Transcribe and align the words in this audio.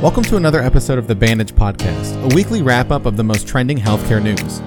Welcome 0.00 0.22
to 0.26 0.36
another 0.36 0.62
episode 0.62 0.96
of 0.96 1.08
the 1.08 1.16
Bandage 1.16 1.52
Podcast, 1.56 2.22
a 2.30 2.32
weekly 2.32 2.62
wrap 2.62 2.92
up 2.92 3.04
of 3.04 3.16
the 3.16 3.24
most 3.24 3.48
trending 3.48 3.76
healthcare 3.76 4.22
news. 4.22 4.62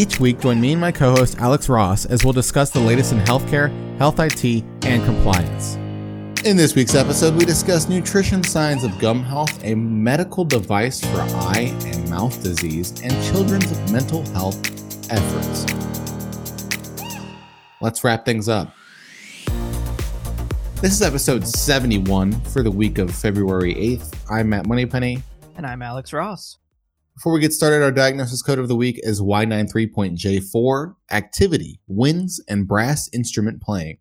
Each 0.00 0.20
week, 0.20 0.38
join 0.38 0.60
me 0.60 0.70
and 0.70 0.80
my 0.80 0.92
co 0.92 1.10
host 1.10 1.40
Alex 1.40 1.68
Ross 1.68 2.04
as 2.04 2.22
we'll 2.22 2.32
discuss 2.32 2.70
the 2.70 2.78
latest 2.78 3.10
in 3.10 3.18
healthcare, 3.18 3.68
health 3.98 4.20
IT, 4.20 4.44
and 4.84 5.04
compliance. 5.04 5.74
In 6.44 6.56
this 6.56 6.76
week's 6.76 6.94
episode, 6.94 7.34
we 7.34 7.44
discuss 7.44 7.88
nutrition 7.88 8.44
signs 8.44 8.84
of 8.84 8.96
gum 9.00 9.24
health, 9.24 9.58
a 9.64 9.74
medical 9.74 10.44
device 10.44 11.00
for 11.00 11.20
eye 11.20 11.76
and 11.86 12.08
mouth 12.08 12.40
disease, 12.40 12.92
and 13.02 13.10
children's 13.24 13.90
mental 13.90 14.24
health 14.26 14.56
efforts. 15.10 15.66
Let's 17.80 18.04
wrap 18.04 18.24
things 18.24 18.48
up. 18.48 18.72
This 20.80 20.94
is 20.94 21.02
episode 21.02 21.46
71 21.46 22.40
for 22.40 22.62
the 22.62 22.70
week 22.70 22.96
of 22.96 23.14
February 23.14 23.74
8th. 23.74 24.16
I'm 24.30 24.48
Matt 24.48 24.66
Moneypenny. 24.66 25.22
And 25.54 25.66
I'm 25.66 25.82
Alex 25.82 26.10
Ross. 26.14 26.56
Before 27.14 27.34
we 27.34 27.40
get 27.40 27.52
started, 27.52 27.82
our 27.82 27.92
diagnosis 27.92 28.40
code 28.40 28.58
of 28.58 28.68
the 28.68 28.74
week 28.74 28.98
is 29.02 29.20
Y93.J4 29.20 30.94
Activity, 31.10 31.80
Winds, 31.86 32.42
and 32.48 32.66
Brass 32.66 33.10
Instrument 33.12 33.60
Playing. 33.60 33.98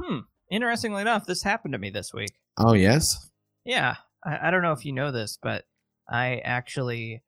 Hmm. 0.00 0.18
Interestingly 0.48 1.02
enough, 1.02 1.26
this 1.26 1.42
happened 1.42 1.72
to 1.72 1.78
me 1.78 1.90
this 1.90 2.14
week. 2.14 2.34
Oh, 2.56 2.74
yes? 2.74 3.28
Yeah. 3.64 3.96
I, 4.24 4.46
I 4.46 4.50
don't 4.52 4.62
know 4.62 4.72
if 4.72 4.84
you 4.84 4.92
know 4.92 5.10
this, 5.10 5.40
but 5.42 5.64
I 6.08 6.36
actually 6.44 7.24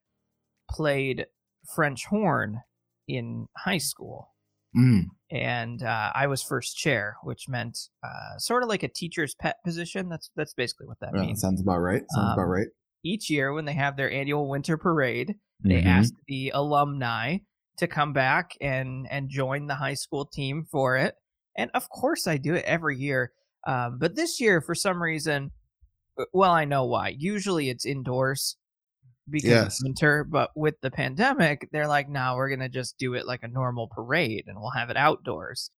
played 0.71 1.27
French 1.75 2.07
horn 2.07 2.63
in 3.09 3.49
high 3.57 3.79
school. 3.79 4.32
Mm. 4.77 5.05
And 5.31 5.83
uh, 5.83 6.13
I 6.15 6.27
was 6.27 6.43
first 6.43 6.77
chair, 6.77 7.17
which 7.23 7.49
meant 7.49 7.79
uh, 8.05 8.39
sort 8.39 8.63
of 8.63 8.69
like 8.69 8.83
a 8.83 8.89
teacher's 8.89 9.35
pet 9.35 9.57
position. 9.65 10.09
That's 10.09 10.31
that's 10.37 10.55
basically 10.55 10.87
what 10.87 11.01
that 11.01 11.13
Well, 11.13 11.25
means. 11.25 11.41
sounds 11.41 11.61
about 11.61 11.79
right. 11.79 12.03
Sounds 12.11 12.27
Um, 12.33 12.39
about 12.39 12.49
right. 12.49 12.69
Each 13.05 13.29
year, 13.31 13.53
when 13.53 13.65
they 13.65 13.73
have 13.73 13.97
their 13.97 14.11
annual 14.11 14.49
winter 14.49 14.77
parade, 14.79 15.35
they 15.65 15.81
Mhm. 15.83 15.87
ask 15.87 16.13
the 16.29 16.51
alumni 16.55 17.39
to 17.79 17.87
come 17.87 18.13
back 18.13 18.53
and 18.61 19.07
and 19.11 19.29
join 19.31 19.67
the 19.67 19.75
high 19.77 19.95
school 19.95 20.27
team 20.27 20.65
for 20.71 20.97
it 20.97 21.15
and 21.57 21.71
of 21.75 21.89
course 21.89 22.27
i 22.27 22.37
do 22.37 22.55
it 22.55 22.65
every 22.67 22.99
year 22.99 23.33
um, 23.67 23.99
but 23.99 24.15
this 24.15 24.41
year 24.41 24.61
for 24.61 24.75
some 24.75 25.03
reason 25.03 25.51
uh, 26.19 26.25
well 26.35 26.53
i 26.53 26.65
know 26.67 26.85
why 26.85 27.09
usually 27.19 27.71
it's 27.71 27.87
indoors 27.87 28.57
because 29.33 29.51
Yes. 29.51 29.67
it's 29.67 29.85
winter 29.85 30.25
but 30.25 30.51
with 30.57 30.77
the 30.83 30.91
pandemic 30.93 31.69
they're 31.73 31.89
like 31.89 32.09
no 32.09 32.37
we're 32.37 32.51
gonna 32.51 32.69
just 32.69 32.99
do 32.99 33.15
it 33.15 33.27
like 33.27 33.43
a 33.43 33.49
normal 33.49 33.89
parade 33.89 34.45
and 34.47 34.61
we'll 34.61 34.71
have 34.71 34.91
it 34.91 34.97
outdoors 34.97 35.71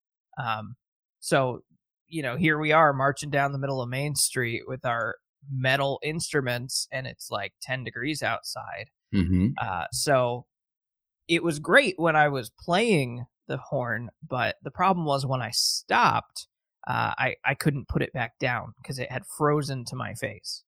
um, 0.43 0.75
so 1.21 1.61
you 2.07 2.21
know 2.23 2.35
here 2.37 2.59
we 2.59 2.71
are 2.73 2.93
marching 2.93 3.29
down 3.29 3.53
the 3.53 3.59
middle 3.59 3.81
of 3.81 3.89
main 3.89 4.15
street 4.15 4.63
with 4.67 4.85
our 4.85 5.15
metal 5.51 5.99
instruments 6.03 6.87
and 6.91 7.07
it's 7.07 7.29
like 7.31 7.53
10 7.61 7.83
degrees 7.83 8.23
outside 8.23 8.87
Mm-hmm. 9.13 9.49
uh, 9.61 9.85
so 9.91 10.47
it 11.27 11.43
was 11.43 11.59
great 11.59 11.95
when 11.97 12.15
I 12.15 12.27
was 12.29 12.51
playing 12.59 13.25
the 13.47 13.57
horn, 13.57 14.09
but 14.27 14.57
the 14.63 14.71
problem 14.71 15.05
was 15.05 15.25
when 15.25 15.41
I 15.41 15.51
stopped, 15.51 16.47
uh, 16.87 17.13
I 17.17 17.35
I 17.45 17.55
couldn't 17.55 17.87
put 17.87 18.01
it 18.01 18.13
back 18.13 18.39
down 18.39 18.73
because 18.81 18.99
it 18.99 19.11
had 19.11 19.23
frozen 19.37 19.85
to 19.85 19.95
my 19.95 20.13
face. 20.15 20.62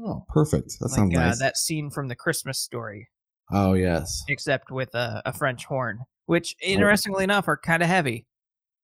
Oh, 0.00 0.24
perfect. 0.28 0.76
That 0.80 0.86
like 0.90 0.96
sounds 0.96 1.16
uh, 1.16 1.20
nice. 1.20 1.38
that 1.40 1.56
scene 1.56 1.90
from 1.90 2.08
the 2.08 2.14
Christmas 2.14 2.58
story, 2.60 3.08
oh, 3.52 3.74
yes. 3.74 4.22
except 4.28 4.70
with 4.70 4.94
a, 4.94 5.22
a 5.26 5.32
French 5.32 5.64
horn, 5.64 6.00
which 6.26 6.54
Oh. 6.62 6.66
interestingly 6.66 7.24
enough 7.24 7.48
are 7.48 7.56
kind 7.56 7.82
of 7.82 7.88
heavy. 7.88 8.26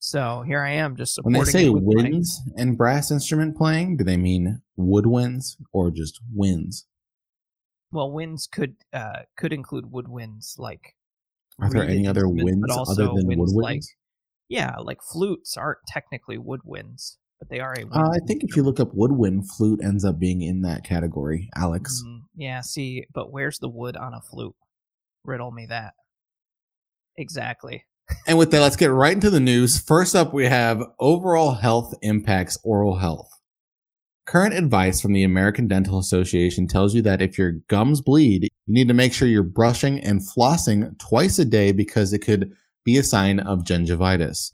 So 0.01 0.43
here 0.47 0.61
I 0.61 0.73
am, 0.73 0.97
just 0.97 1.15
supporting. 1.15 1.39
When 1.39 1.47
they 1.47 1.51
say 1.53 1.67
it 1.67 1.71
with 1.71 1.85
my- 1.85 2.03
winds 2.03 2.43
and 2.57 2.77
brass 2.77 3.11
instrument 3.11 3.57
playing, 3.57 3.97
do 3.97 4.05
they 4.05 4.17
mean 4.17 4.61
woodwinds 4.79 5.57
or 5.73 5.91
just 5.91 6.21
winds? 6.33 6.87
well, 7.93 8.11
winds 8.11 8.49
could 8.51 8.75
uh, 8.93 9.21
could 9.37 9.53
include 9.53 9.85
woodwinds, 9.85 10.59
like 10.59 10.97
Are 11.61 11.71
there 11.71 11.85
any 11.85 12.09
other 12.09 12.29
winds 12.29 12.65
other 12.69 13.05
than 13.07 13.27
winds 13.29 13.55
woodwinds? 13.55 13.63
like 13.63 13.83
yeah, 14.49 14.75
like 14.81 14.99
flutes 15.01 15.57
aren't 15.57 15.79
technically 15.87 16.37
woodwinds, 16.37 17.19
but 17.45 17.55
they 17.55 17.61
are 17.61 17.75
a. 17.75 17.87
uh, 17.87 18.11
I 18.11 18.19
think 18.27 18.43
if 18.45 18.57
you 18.57 18.63
look 18.63 18.81
up 18.81 18.95
woodwind, 18.95 19.51
flute 19.51 19.81
ends 19.83 20.05
up 20.05 20.19
being 20.19 20.43
in 20.43 20.63
that 20.63 20.85
category. 20.85 21.49
Alex. 21.57 22.03
Mm, 22.07 22.21
yeah, 22.37 22.61
see, 22.61 23.05
but 23.13 23.33
where's 23.33 23.59
the 23.59 23.69
wood 23.69 23.97
on 23.97 24.15
a 24.15 24.21
flute? 24.21 24.55
Riddle 25.25 25.51
me 25.51 25.67
that. 25.67 25.95
Exactly. 27.17 27.85
And 28.27 28.37
with 28.37 28.51
that, 28.51 28.61
let's 28.61 28.77
get 28.77 28.91
right 28.91 29.15
into 29.15 29.31
the 29.31 29.41
news. 29.41 29.81
First 29.81 30.15
up, 30.15 30.35
we 30.35 30.45
have 30.45 30.83
overall 30.99 31.53
health 31.53 31.95
impacts 32.03 32.59
oral 32.63 32.97
health. 32.97 33.31
Current 34.27 34.55
advice 34.55 35.01
from 35.01 35.13
the 35.13 35.23
American 35.23 35.69
Dental 35.69 35.99
Association 35.99 36.67
tells 36.67 36.95
you 36.95 37.03
that 37.03 37.23
if 37.23 37.39
your 37.39 37.53
gums 37.69 38.01
bleed, 38.01 38.45
you 38.45 38.75
need 38.75 38.89
to 38.89 38.95
make 38.95 39.13
sure 39.13 39.29
you're 39.29 39.43
brushing 39.43 40.01
and 40.01 40.21
flossing 40.21 40.99
twice 40.99 41.39
a 41.39 41.45
day 41.45 41.73
because 41.73 42.13
it 42.13 42.21
could 42.21 42.53
be 42.85 42.99
a 42.99 43.03
sign 43.03 43.39
of 43.41 43.65
gingivitis. 43.65 44.53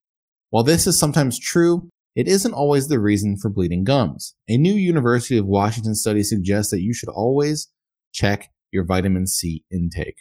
While 0.51 0.65
this 0.65 0.87
is 0.87 0.99
sometimes 0.99 1.39
true, 1.39 1.89
it 2.15 2.27
isn't 2.27 2.53
always 2.53 2.89
the 2.89 2.99
reason 2.99 3.37
for 3.37 3.51
bleeding 3.51 3.85
gums. 3.85 4.35
A 4.49 4.57
new 4.57 4.75
University 4.75 5.39
of 5.39 5.47
Washington 5.47 5.95
study 5.95 6.23
suggests 6.23 6.71
that 6.71 6.83
you 6.83 6.93
should 6.93 7.09
always 7.09 7.69
check 8.13 8.51
your 8.73 8.85
vitamin 8.85 9.27
C 9.27 9.65
intake. 9.71 10.17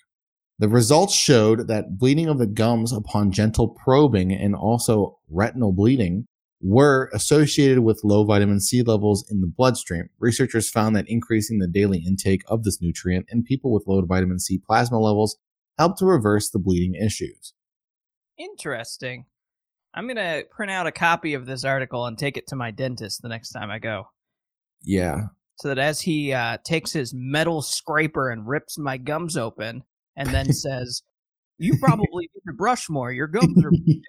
The 0.60 0.70
results 0.70 1.16
showed 1.16 1.68
that 1.68 1.98
bleeding 1.98 2.28
of 2.28 2.38
the 2.38 2.48
gums 2.48 2.92
upon 2.92 3.32
gentle 3.32 3.70
probing 3.70 4.34
and 4.34 4.56
also 4.56 5.18
retinal 5.30 5.72
bleeding 5.72 6.26
were 6.62 7.10
associated 7.14 7.80
with 7.80 8.02
low 8.04 8.26
vitamin 8.26 8.60
C 8.60 8.82
levels 8.84 9.26
in 9.32 9.40
the 9.40 9.48
bloodstream. 9.48 10.10
Researchers 10.20 10.70
found 10.70 10.96
that 10.96 11.08
increasing 11.08 11.60
the 11.60 11.68
daily 11.68 12.04
intake 12.06 12.42
of 12.48 12.64
this 12.64 12.82
nutrient 12.82 13.28
in 13.30 13.44
people 13.44 13.72
with 13.72 13.86
low 13.88 14.02
vitamin 14.02 14.40
C 14.40 14.60
plasma 14.60 15.00
levels 15.00 15.38
helped 15.78 16.00
to 16.00 16.06
reverse 16.06 16.50
the 16.50 16.60
bleeding 16.60 16.96
issues. 16.96 17.54
Interesting. 18.38 19.26
I'm 19.94 20.06
going 20.06 20.18
to 20.18 20.46
print 20.52 20.72
out 20.72 20.88
a 20.88 20.92
copy 20.92 21.34
of 21.34 21.46
this 21.46 21.64
article 21.64 22.06
and 22.06 22.18
take 22.18 22.38
it 22.38 22.48
to 22.48 22.56
my 22.56 22.72
dentist 22.72 23.22
the 23.22 23.30
next 23.30 23.52
time 23.52 23.72
I 23.72 23.80
go. 23.80 24.10
Yeah. 24.84 25.28
So 25.56 25.68
that 25.68 25.80
as 25.80 26.02
he 26.02 26.32
uh, 26.32 26.58
takes 26.64 26.94
his 26.94 27.14
metal 27.14 27.62
scraper 27.62 28.30
and 28.30 28.48
rips 28.48 28.78
my 28.78 28.98
gums 28.98 29.36
open 29.36 29.84
and 30.16 30.30
then 30.30 30.54
says, 30.54 31.02
You 31.58 31.78
probably 31.80 32.30
need 32.34 32.42
to 32.48 32.54
brush 32.54 32.90
more. 32.90 33.12
Your 33.12 33.28
gums 33.28 33.64
are 33.64 33.72
bleeding. 33.72 34.04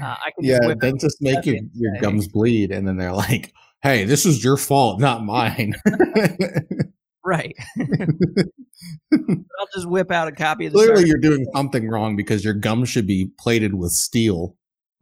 Uh, 0.00 0.16
I 0.24 0.30
can 0.30 0.44
Yeah, 0.44 0.58
just 0.58 0.68
whip 0.68 0.76
out 0.76 0.80
dentists 0.80 1.20
make 1.20 1.46
your, 1.46 1.56
your 1.74 2.00
gums 2.00 2.28
bleed 2.28 2.70
and 2.70 2.86
then 2.86 2.96
they're 2.96 3.12
like, 3.12 3.52
hey, 3.82 4.04
this 4.04 4.24
is 4.24 4.44
your 4.44 4.56
fault, 4.56 5.00
not 5.00 5.24
mine. 5.24 5.74
Right. 7.24 7.56
I'll 7.80 9.68
just 9.74 9.88
whip 9.88 10.10
out 10.10 10.28
a 10.28 10.32
copy 10.32 10.66
of 10.66 10.72
the 10.74 10.78
Clearly, 10.78 11.06
you're 11.06 11.16
doing 11.16 11.46
something 11.54 11.88
wrong 11.88 12.16
because 12.16 12.44
your 12.44 12.52
gums 12.52 12.90
should 12.90 13.06
be 13.06 13.30
plated 13.38 13.74
with 13.74 13.92
steel. 13.92 14.56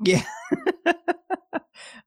Yeah. 0.04 0.22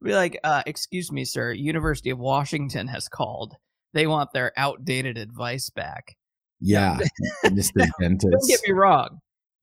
Be 0.04 0.14
like, 0.14 0.40
uh, 0.44 0.62
excuse 0.66 1.12
me, 1.12 1.26
sir. 1.26 1.52
University 1.52 2.10
of 2.12 2.20
Washington 2.20 2.88
has 2.88 3.08
called. 3.08 3.56
They 3.94 4.08
want 4.08 4.32
their 4.34 4.52
outdated 4.58 5.18
advice 5.18 5.70
back. 5.70 6.16
Yeah, 6.60 6.98
Mr. 7.46 7.88
Dentist. 8.00 8.32
Don't 8.32 8.48
get 8.48 8.62
me 8.68 8.74
wrong. 8.74 9.20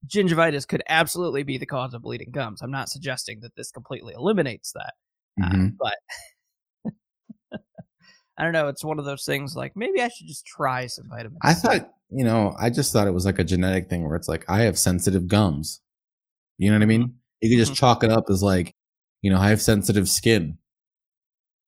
Gingivitis 0.07 0.67
could 0.67 0.83
absolutely 0.89 1.43
be 1.43 1.57
the 1.57 1.65
cause 1.65 1.93
of 1.93 2.01
bleeding 2.01 2.31
gums. 2.31 2.61
I'm 2.61 2.71
not 2.71 2.89
suggesting 2.89 3.39
that 3.41 3.55
this 3.55 3.71
completely 3.71 4.13
eliminates 4.15 4.73
that. 4.73 4.93
Uh, 5.41 5.49
Mhm. 5.49 5.77
but 5.79 5.95
I 8.37 8.43
don't 8.43 8.53
know. 8.53 8.67
It's 8.67 8.83
one 8.83 8.99
of 8.99 9.05
those 9.05 9.23
things 9.25 9.55
like 9.55 9.75
maybe 9.75 10.01
I 10.01 10.09
should 10.09 10.27
just 10.27 10.45
try 10.45 10.87
some 10.87 11.07
vitamin 11.09 11.37
I 11.41 11.53
thought, 11.53 11.91
you 12.09 12.23
know, 12.23 12.55
I 12.59 12.69
just 12.69 12.91
thought 12.91 13.07
it 13.07 13.13
was 13.13 13.25
like 13.25 13.39
a 13.39 13.43
genetic 13.43 13.89
thing 13.89 14.05
where 14.07 14.15
it's 14.15 14.27
like 14.27 14.43
I 14.49 14.61
have 14.61 14.77
sensitive 14.77 15.27
gums. 15.27 15.81
You 16.57 16.69
know 16.71 16.77
what 16.77 16.83
I 16.83 16.87
mean? 16.87 17.15
You 17.43 17.49
could 17.49 17.59
just 17.59 17.73
Mhm. 17.73 17.77
chalk 17.77 18.03
it 18.03 18.09
up 18.09 18.29
as 18.29 18.41
like, 18.41 18.73
you 19.21 19.29
know, 19.29 19.37
I 19.37 19.49
have 19.49 19.61
sensitive 19.61 20.07
skin, 20.07 20.57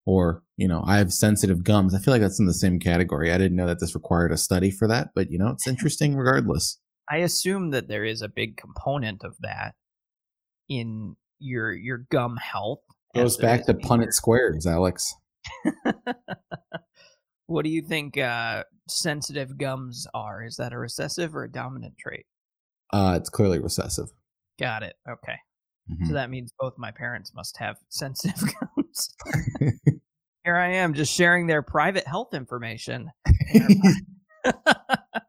or 0.05 0.41
you 0.57 0.69
know, 0.69 0.81
I 0.85 0.97
have 0.99 1.11
sensitive 1.11 1.65
gums. 1.65 1.93
I 1.93 1.99
feel 1.99 2.13
like 2.13 2.21
that's 2.21 2.39
in 2.39 2.45
the 2.45 2.53
same 2.53 2.79
category. 2.79 3.31
I 3.33 3.37
didn't 3.37 3.57
know 3.57 3.67
that 3.67 3.81
this 3.81 3.93
required 3.93 4.31
a 4.31 4.37
study 4.37 4.71
for 4.71 4.87
that, 4.87 5.09
but 5.13 5.29
you 5.29 5.37
know, 5.37 5.49
it's 5.49 5.67
interesting 5.67 6.15
regardless. 6.15 6.79
I 7.09 7.17
assume 7.17 7.71
that 7.71 7.89
there 7.89 8.05
is 8.05 8.21
a 8.21 8.29
big 8.29 8.55
component 8.57 9.23
of 9.23 9.35
that 9.41 9.75
in 10.69 11.17
your 11.39 11.73
your 11.73 11.99
gum 12.09 12.37
health. 12.37 12.79
Goes 13.13 13.37
back 13.37 13.65
to 13.65 13.73
Punnett 13.73 14.13
squares, 14.13 14.65
Alex. 14.65 15.13
what 17.47 17.63
do 17.63 17.69
you 17.69 17.81
think 17.81 18.17
uh, 18.17 18.63
sensitive 18.89 19.57
gums 19.57 20.07
are? 20.13 20.43
Is 20.43 20.55
that 20.55 20.73
a 20.73 20.77
recessive 20.77 21.35
or 21.35 21.43
a 21.43 21.51
dominant 21.51 21.97
trait? 21.97 22.25
Uh, 22.91 23.15
it's 23.19 23.29
clearly 23.29 23.59
recessive. 23.59 24.09
Got 24.59 24.83
it. 24.83 24.95
Okay. 25.09 25.35
Mhm. 25.89 26.07
So 26.07 26.13
that 26.13 26.29
means 26.29 26.51
both 26.59 26.77
my 26.77 26.91
parents 26.91 27.33
must 27.33 27.57
have 27.57 27.77
sensitive 27.89 28.41
gums. 28.75 29.15
Here 30.43 30.55
I 30.55 30.73
am 30.73 30.93
just 30.93 31.13
sharing 31.13 31.47
their 31.47 31.61
private 31.61 32.07
health 32.07 32.33
information. 32.33 33.11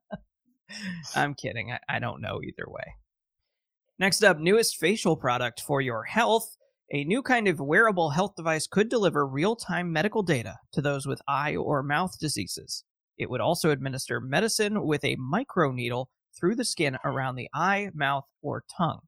I'm 1.14 1.34
kidding. 1.34 1.72
I, 1.72 1.78
I 1.88 1.98
don't 1.98 2.20
know 2.20 2.40
either 2.42 2.64
way. 2.68 2.94
Next 3.98 4.22
up, 4.22 4.38
newest 4.38 4.76
facial 4.76 5.16
product 5.16 5.60
for 5.60 5.80
your 5.80 6.04
health. 6.04 6.56
A 6.92 7.04
new 7.04 7.22
kind 7.22 7.48
of 7.48 7.58
wearable 7.60 8.10
health 8.10 8.34
device 8.36 8.66
could 8.66 8.88
deliver 8.88 9.26
real 9.26 9.56
time 9.56 9.92
medical 9.92 10.22
data 10.22 10.56
to 10.72 10.82
those 10.82 11.06
with 11.06 11.20
eye 11.26 11.56
or 11.56 11.82
mouth 11.82 12.18
diseases. 12.20 12.84
It 13.18 13.30
would 13.30 13.40
also 13.40 13.70
administer 13.70 14.20
medicine 14.20 14.84
with 14.86 15.02
a 15.04 15.16
microneedle 15.16 16.06
through 16.38 16.56
the 16.56 16.64
skin 16.64 16.98
around 17.04 17.36
the 17.36 17.48
eye, 17.54 17.90
mouth, 17.94 18.24
or 18.42 18.62
tongue. 18.76 19.00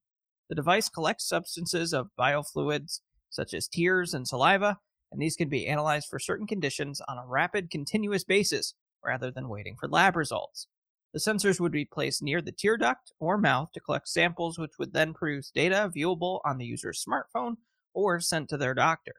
The 0.49 0.55
device 0.55 0.89
collects 0.89 1.29
substances 1.29 1.93
of 1.93 2.11
biofluids 2.19 3.01
such 3.31 3.53
as 3.53 3.69
tears 3.69 4.15
and 4.15 4.27
saliva, 4.27 4.79
and 5.13 5.21
these 5.21 5.37
can 5.37 5.49
be 5.49 5.67
analyzed 5.67 6.09
for 6.09 6.19
certain 6.19 6.47
conditions 6.47 7.01
on 7.09 7.19
a 7.19 7.27
rapid, 7.27 7.71
continuous 7.71 8.25
basis 8.25 8.75
rather 9.05 9.31
than 9.31 9.49
waiting 9.49 9.77
for 9.79 9.89
lab 9.89 10.17
results. 10.17 10.67
The 11.13 11.21
sensors 11.21 11.61
would 11.61 11.73
be 11.73 11.85
placed 11.85 12.23
near 12.23 12.43
the 12.43 12.53
tear 12.53 12.77
duct 12.77 13.13
or 13.19 13.39
mouth 13.39 13.73
to 13.73 13.81
collect 13.81 14.09
samples, 14.09 14.59
which 14.59 14.79
would 14.79 14.93
then 14.93 15.15
produce 15.15 15.51
data 15.51 15.91
viewable 15.95 16.41
on 16.45 16.59
the 16.59 16.67
user's 16.67 17.05
smartphone 17.05 17.57
or 17.95 18.21
sent 18.21 18.49
to 18.51 18.57
their 18.57 18.75
doctor. 18.75 19.15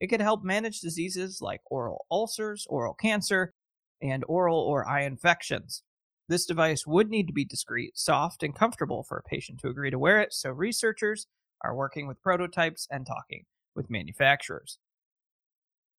It 0.00 0.08
could 0.08 0.20
help 0.20 0.42
manage 0.42 0.80
diseases 0.80 1.40
like 1.40 1.60
oral 1.70 2.06
ulcers, 2.10 2.66
oral 2.68 2.94
cancer, 2.94 3.52
and 4.02 4.24
oral 4.26 4.58
or 4.58 4.88
eye 4.88 5.02
infections. 5.02 5.82
This 6.30 6.46
device 6.46 6.86
would 6.86 7.10
need 7.10 7.26
to 7.26 7.32
be 7.32 7.44
discreet, 7.44 7.98
soft, 7.98 8.44
and 8.44 8.54
comfortable 8.54 9.02
for 9.02 9.18
a 9.18 9.22
patient 9.28 9.58
to 9.60 9.68
agree 9.68 9.90
to 9.90 9.98
wear 9.98 10.20
it, 10.20 10.32
so 10.32 10.50
researchers 10.50 11.26
are 11.62 11.74
working 11.74 12.06
with 12.06 12.22
prototypes 12.22 12.86
and 12.88 13.04
talking 13.04 13.46
with 13.74 13.90
manufacturers. 13.90 14.78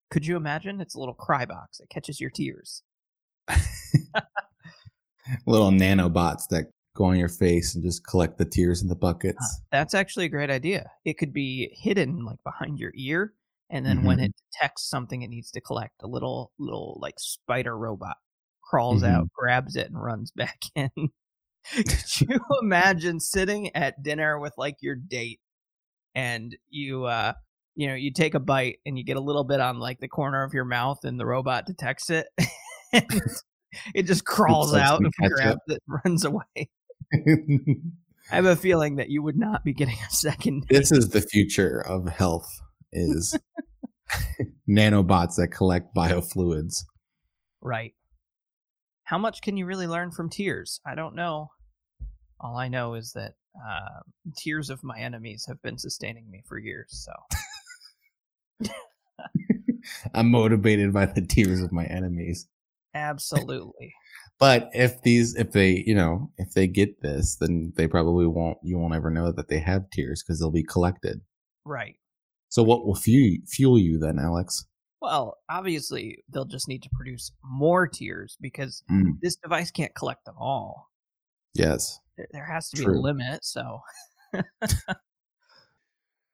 Could 0.10 0.25
you 0.25 0.38
imagine? 0.38 0.80
It's 0.80 0.95
a 0.95 1.00
little 1.00 1.13
cry 1.13 1.45
box. 1.45 1.81
It 1.81 1.89
catches 1.89 2.22
your 2.22 2.30
tears. 2.30 2.81
Little 5.45 5.69
nanobots 5.72 6.48
that 6.50 6.72
go 6.95 7.06
on 7.06 7.18
your 7.18 7.30
face 7.30 7.75
and 7.75 7.84
just 7.84 8.06
collect 8.07 8.38
the 8.38 8.45
tears 8.45 8.81
in 8.81 8.88
the 8.88 8.95
Uh, 9.39 9.48
buckets. 9.48 9.62
that's 9.72 9.94
actually 9.94 10.25
a 10.25 10.30
great 10.30 10.50
idea. 10.50 10.92
It 11.06 11.18
could 11.18 11.34
be 11.34 11.69
hidden 11.80 12.25
like 12.25 12.44
behind 12.44 12.80
your 12.80 12.92
ear, 12.95 13.34
and 13.69 13.86
then 13.86 14.04
when 14.04 14.19
Mhm. 14.19 14.25
it 14.25 14.36
detects 14.51 14.84
something 14.89 15.22
it 15.22 15.30
needs 15.30 15.51
to 15.51 15.62
collect, 15.62 16.01
a 16.04 16.07
little 16.07 16.51
little 16.60 16.98
like 17.01 17.16
spider 17.19 17.77
robot 17.77 18.18
crawls 18.72 19.04
out, 19.04 19.28
grabs 19.34 19.76
it, 19.76 19.88
and 19.88 20.02
runs 20.02 20.32
back 20.36 20.62
in. 20.76 20.90
Could 21.76 22.22
you 22.22 22.40
imagine 22.62 23.20
sitting 23.20 23.76
at 23.76 24.02
dinner 24.02 24.40
with 24.40 24.54
like 24.58 24.78
your 24.82 24.96
date, 24.96 25.40
and 26.16 26.56
you 26.70 27.06
uh 27.06 27.34
you 27.76 27.88
know 27.88 27.94
you 27.94 28.12
take 28.12 28.34
a 28.34 28.40
bite 28.40 28.80
and 28.86 28.98
you 28.98 29.04
get 29.04 29.18
a 29.18 29.22
little 29.22 29.44
bit 29.44 29.60
on 29.60 29.80
like 29.80 30.00
the 30.00 30.08
corner 30.08 30.44
of 30.44 30.54
your 30.54 30.66
mouth, 30.66 31.00
and 31.04 31.20
the 31.20 31.26
robot 31.26 31.66
detects 31.66 32.10
it. 32.10 32.28
it 32.94 34.04
just 34.04 34.26
crawls 34.26 34.74
like 34.74 34.84
out 34.84 35.02
and 35.02 35.14
grabs 35.14 35.62
it, 35.68 35.82
and 35.88 36.00
runs 36.06 36.26
away. 36.26 36.70
I 38.32 38.36
have 38.36 38.46
a 38.46 38.56
feeling 38.56 38.96
that 38.96 39.10
you 39.10 39.22
would 39.22 39.38
not 39.38 39.66
be 39.66 39.74
getting 39.74 39.98
a 40.08 40.12
second. 40.12 40.66
this 40.70 40.92
is 40.92 41.10
the 41.10 41.22
future 41.22 41.84
of 41.86 42.08
health 42.08 42.48
is 42.94 43.38
nanobots 44.70 45.36
that 45.36 45.50
collect 45.50 45.94
biofluids. 45.96 46.86
Right. 47.62 47.94
How 49.12 49.18
much 49.18 49.42
can 49.42 49.58
you 49.58 49.66
really 49.66 49.88
learn 49.88 50.12
from 50.12 50.30
tears? 50.30 50.80
I 50.88 50.96
don't 50.96 51.16
know. 51.16 51.52
All 52.40 52.56
I 52.56 52.69
know 52.69 52.94
is 52.94 53.12
that 53.12 53.34
uh, 53.62 54.00
tears 54.38 54.69
of 54.69 54.86
my 54.86 54.98
enemies 54.98 55.44
have 55.50 55.62
been 55.62 55.78
sustaining 55.78 56.31
me 56.31 56.44
for 56.48 56.58
years. 56.58 57.06
So 58.62 58.72
I'm 60.13 60.31
motivated 60.31 60.94
by 60.94 61.08
the 61.08 61.22
tears 61.22 61.62
of 61.62 61.74
my 61.74 61.84
enemies. 61.88 62.48
absolutely, 62.96 63.94
But 64.40 64.69
if 64.72 65.02
these, 65.02 65.36
if 65.36 65.52
they, 65.52 65.84
you 65.86 65.94
know, 65.94 66.31
if 66.38 66.54
they 66.54 66.68
get 66.68 67.02
this, 67.02 67.36
then 67.36 67.74
they 67.75 67.90
probably 67.90 68.28
won't. 68.28 68.60
You 68.63 68.78
won't 68.78 68.96
ever 68.96 69.12
know 69.12 69.34
that 69.34 69.50
they 69.50 69.60
have 69.60 69.90
tears 69.90 70.24
because 70.24 70.40
they'll 70.40 70.52
be 70.52 70.63
collected. 70.63 71.19
right. 71.66 71.98
So 72.48 72.63
what 72.63 72.86
will 72.86 72.96
fuel 72.96 73.40
fuel 73.46 73.78
you 73.78 74.00
then, 74.00 74.19
Alex? 74.19 74.66
Well, 75.01 75.38
obviously 75.50 76.24
they'll 76.30 76.45
just 76.45 76.68
need 76.68 76.83
to 76.83 76.89
produce 76.94 77.31
more 77.44 77.88
tears 77.88 78.38
because 78.39 78.83
Mm, 78.92 79.13
this 79.21 79.36
device 79.36 79.71
can't 79.71 79.95
collect 79.95 80.25
them 80.25 80.36
all. 80.39 80.89
yes. 81.53 82.00
There, 82.18 82.27
there 82.33 82.45
has 82.45 82.69
to 82.69 82.77
be 82.77 82.86
a 82.86 82.89
limit. 82.92 83.44
So 83.44 83.81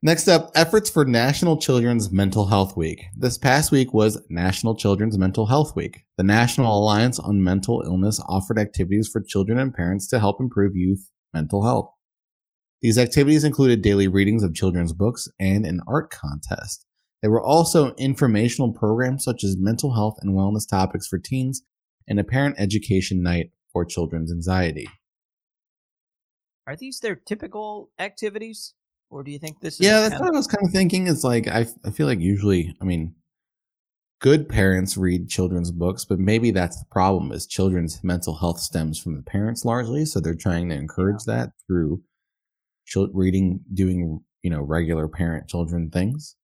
Next 0.03 0.27
up, 0.27 0.51
efforts 0.55 0.89
for 0.91 1.05
National 1.05 1.57
Children's 1.57 2.11
Mental 2.11 2.45
Health 2.45 2.77
Week. 2.77 3.05
This 3.15 3.37
past 3.37 3.71
week 3.71 3.93
was 3.95 4.21
National 4.29 4.75
Children's 4.75 5.17
Mental 5.17 5.47
Health 5.47 5.75
Week. 5.75 6.03
The 6.17 6.23
National 6.23 6.77
Alliance 6.77 7.17
on 7.17 7.43
Mental 7.43 7.81
Illness 7.83 8.21
offered 8.27 8.59
activities 8.59 9.09
for 9.11 9.21
children 9.21 9.57
and 9.57 9.73
parents 9.73 10.07
to 10.09 10.19
help 10.19 10.39
improve 10.39 10.75
youth 10.75 11.09
mental 11.33 11.63
health. 11.63 11.89
These 12.81 12.99
activities 12.99 13.43
included 13.43 13.81
daily 13.81 14.07
readings 14.07 14.43
of 14.43 14.53
children's 14.53 14.93
books 14.93 15.27
and 15.39 15.65
an 15.65 15.81
art 15.87 16.11
contest. 16.11 16.85
There 17.21 17.31
were 17.31 17.43
also 17.43 17.93
informational 17.95 18.73
programs 18.73 19.23
such 19.23 19.43
as 19.43 19.57
mental 19.57 19.93
health 19.95 20.17
and 20.21 20.35
wellness 20.35 20.69
topics 20.69 21.07
for 21.07 21.17
teens 21.17 21.63
and 22.07 22.19
a 22.19 22.23
parent 22.23 22.55
education 22.57 23.21
night 23.21 23.51
for 23.71 23.85
children's 23.85 24.31
anxiety. 24.31 24.87
are 26.67 26.75
these 26.75 26.99
their 26.99 27.15
typical 27.15 27.89
activities, 27.97 28.73
or 29.09 29.23
do 29.23 29.31
you 29.31 29.39
think 29.39 29.61
this 29.61 29.75
is 29.75 29.79
Yeah, 29.79 30.01
that's 30.01 30.19
what 30.19 30.33
I 30.33 30.37
was 30.37 30.47
kind 30.47 30.65
of 30.65 30.71
thinking. 30.71 31.07
It's 31.07 31.23
like 31.23 31.47
I 31.47 31.65
I 31.83 31.91
feel 31.91 32.07
like 32.07 32.19
usually, 32.19 32.75
I 32.81 32.85
mean, 32.85 33.15
good 34.19 34.49
parents 34.49 34.97
read 34.97 35.29
children's 35.29 35.71
books, 35.71 36.05
but 36.05 36.19
maybe 36.19 36.51
that's 36.51 36.79
the 36.79 36.85
problem 36.91 37.31
is 37.31 37.47
children's 37.47 38.03
mental 38.03 38.35
health 38.35 38.59
stems 38.59 38.99
from 38.99 39.15
the 39.15 39.23
parents 39.23 39.63
largely, 39.65 40.05
so 40.05 40.19
they're 40.19 40.35
trying 40.35 40.69
to 40.69 40.75
encourage 40.75 41.23
that 41.25 41.51
through 41.65 42.03
reading, 43.13 43.61
doing 43.73 44.21
you 44.43 44.49
know 44.49 44.61
regular 44.61 45.07
parent 45.07 45.47
children 45.47 45.89
things. 45.89 46.35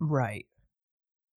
Right. 0.00 0.46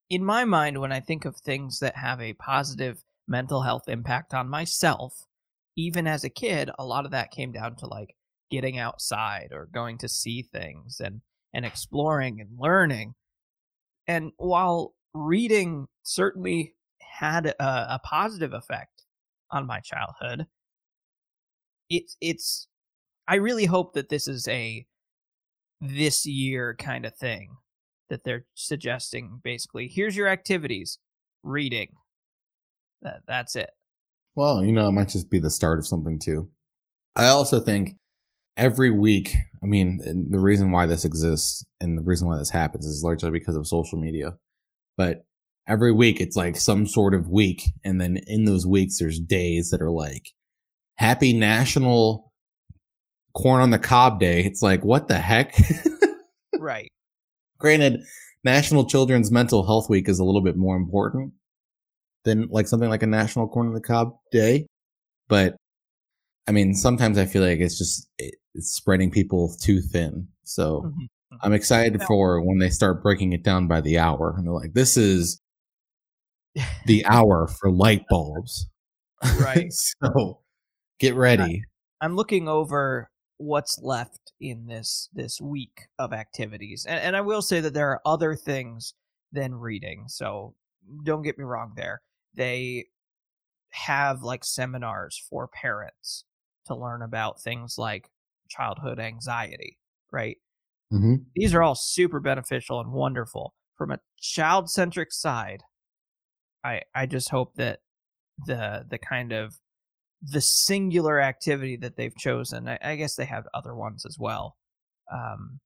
In 0.10 0.24
my 0.26 0.46
mind, 0.46 0.80
when 0.80 0.92
I 0.92 1.00
think 1.00 1.26
of 1.26 1.38
things 1.38 1.80
that 1.80 1.96
have 1.96 2.22
a 2.22 2.34
positive 2.34 3.04
mental 3.28 3.62
health 3.62 3.88
impact 3.88 4.34
on 4.34 4.50
myself, 4.50 5.26
even 5.76 6.06
as 6.06 6.24
a 6.24 6.30
kid, 6.30 6.70
a 6.78 6.86
lot 6.86 7.06
of 7.06 7.12
that 7.12 7.32
came 7.32 7.52
down 7.52 7.76
to 7.78 7.88
like 7.88 8.16
getting 8.50 8.78
outside 8.78 9.50
or 9.52 9.68
going 9.72 9.98
to 10.00 10.10
see 10.10 10.42
things 10.42 11.00
and, 11.00 11.22
and 11.54 11.66
exploring 11.66 12.42
and 12.42 12.50
learning. 12.60 13.16
And 14.08 14.32
while 14.38 14.94
reading 15.14 15.88
certainly 16.04 16.76
had 17.00 17.46
a, 17.48 17.96
a 17.96 18.00
positive 18.04 18.54
effect 18.54 19.04
on 19.50 19.66
my 19.66 19.80
childhood, 19.80 20.48
it's 21.90 22.18
it's 22.22 22.68
I 23.28 23.36
really 23.36 23.66
hope 23.66 23.94
that 23.94 24.10
this 24.10 24.28
is 24.28 24.48
a 24.48 24.86
this 25.80 26.26
year 26.26 26.76
kind 26.78 27.06
of 27.06 27.16
thing 27.16 27.58
that 28.12 28.26
they're 28.26 28.46
suggesting 28.54 29.40
basically 29.44 29.88
here's 29.88 30.16
your 30.16 30.28
activities 30.28 31.00
reading 31.44 31.88
that 33.02 33.22
that's 33.28 33.56
it 33.56 33.72
Well, 34.36 34.64
you 34.64 34.72
know, 34.72 34.88
it 34.88 34.92
might 34.92 35.10
just 35.10 35.32
be 35.32 35.40
the 35.40 35.50
start 35.50 35.80
of 35.80 35.88
something 35.88 36.20
too. 36.20 36.50
I 37.16 37.28
also 37.28 37.60
think 37.60 37.96
every 38.56 38.92
week, 38.92 39.36
I 39.64 39.66
mean, 39.66 40.28
the 40.30 40.40
reason 40.40 40.72
why 40.72 40.86
this 40.86 41.06
exists 41.06 41.66
and 41.80 41.98
the 41.98 42.04
reason 42.04 42.28
why 42.28 42.38
this 42.38 42.50
happens 42.50 42.86
is 42.86 43.04
largely 43.04 43.32
because 43.32 43.56
of 43.56 43.68
social 43.68 43.98
media. 43.98 44.36
But 44.98 45.26
every 45.68 45.92
week 45.92 46.22
it's 46.22 46.36
like 46.36 46.58
some 46.58 46.86
sort 46.86 47.14
of 47.14 47.30
week. 47.30 47.64
And 47.84 48.00
then 48.00 48.18
in 48.28 48.46
those 48.46 48.68
weeks, 48.68 49.00
there's 49.00 49.20
days 49.20 49.70
that 49.72 49.82
are 49.82 49.92
like 49.92 50.30
happy 50.98 51.34
national 51.34 52.32
corn 53.34 53.62
on 53.62 53.72
the 53.72 53.80
cob 53.80 54.20
day. 54.20 54.44
It's 54.44 54.62
like, 54.62 54.86
what 54.86 55.08
the 55.08 55.18
heck? 55.18 55.56
right 56.60 56.92
Granted, 57.62 58.02
National 58.44 58.86
Children's 58.86 59.32
Mental 59.32 59.66
Health 59.66 59.90
Week 59.90 60.10
is 60.10 60.20
a 60.20 60.24
little 60.24 60.42
bit 60.42 60.58
more 60.58 60.76
important 60.76 61.34
than 62.26 62.48
like 62.50 62.68
something 62.68 62.90
like 62.90 63.04
a 63.04 63.08
National 63.08 63.48
Corn 63.48 63.68
on 63.68 63.74
the 63.74 63.82
Cob 63.82 64.14
Day. 64.32 64.66
But 65.30 65.56
I 66.48 66.52
mean, 66.52 66.74
sometimes 66.74 67.18
I 67.18 67.26
feel 67.26 67.44
like 67.44 67.60
it's 67.60 67.78
just 67.78 68.08
it, 68.18 68.36
it's 68.56 68.72
spreading 68.72 69.12
people 69.12 69.56
too 69.62 69.80
thin. 69.82 70.28
So 70.44 70.82
Mhm. 70.86 71.08
I'm 71.42 71.54
excited 71.54 72.02
for 72.04 72.42
when 72.42 72.58
they 72.60 72.70
start 72.70 73.02
breaking 73.02 73.32
it 73.34 73.44
down 73.44 73.68
by 73.68 73.80
the 73.80 73.98
hour 74.00 74.34
and 74.36 74.46
they're 74.46 74.54
like, 74.54 74.74
this 74.74 74.98
is 74.98 75.40
the 76.86 77.06
hour 77.06 77.48
for 77.48 77.72
light 77.72 78.04
bulbs. 78.10 78.68
Right. 79.40 79.72
so 80.04 80.40
get 81.00 81.16
ready. 81.16 81.62
i'm 82.02 82.16
looking 82.16 82.48
over 82.48 83.08
what's 83.42 83.80
left 83.82 84.34
in 84.40 84.66
this 84.68 85.10
this 85.14 85.42
week 85.42 85.88
of 86.00 86.14
activities 86.14 86.86
and, 86.88 87.00
and 87.00 87.16
i 87.16 87.22
will 87.22 87.42
say 87.42 87.60
that 87.60 87.74
there 87.74 87.90
are 87.90 88.02
other 88.06 88.36
things 88.36 88.94
than 89.32 89.56
reading 89.56 90.04
so 90.08 90.54
don't 91.04 91.22
get 91.22 91.38
me 91.38 91.44
wrong 91.44 91.74
there. 91.76 92.02
They 92.34 92.88
have 93.70 94.22
like 94.22 94.44
seminars 94.44 95.22
for 95.30 95.48
parents 95.48 96.26
to 96.66 96.76
learn 96.76 97.02
about 97.02 97.42
things 97.42 97.78
like 97.78 98.10
childhood 98.50 99.00
anxiety 99.00 99.78
right? 100.12 100.38
Hmm 100.90 101.16
these 101.36 101.54
are 101.54 101.64
all 101.64 101.76
super 101.76 102.20
beneficial 102.20 102.80
and 102.82 102.92
wonderful. 102.92 103.54
From 103.78 103.92
a 103.92 104.00
child 104.20 104.70
centric 104.70 105.12
side 105.12 105.64
i 106.64 106.82
i 106.94 107.06
just 107.06 107.30
hope 107.30 107.56
that 107.56 107.80
the 108.46 108.86
the 108.90 109.00
kind 109.00 109.32
of 109.32 109.56
the 110.22 110.42
singular 110.42 111.20
activity 111.20 111.76
that 111.78 111.96
they've 111.98 112.16
chosen 112.18 112.68
i, 112.68 112.78
I 112.82 112.96
guess 112.96 113.16
they 113.16 113.26
have 113.26 113.48
other 113.54 113.76
ones 113.76 114.06
as 114.06 114.18
well 114.20 114.58
um 115.12 115.60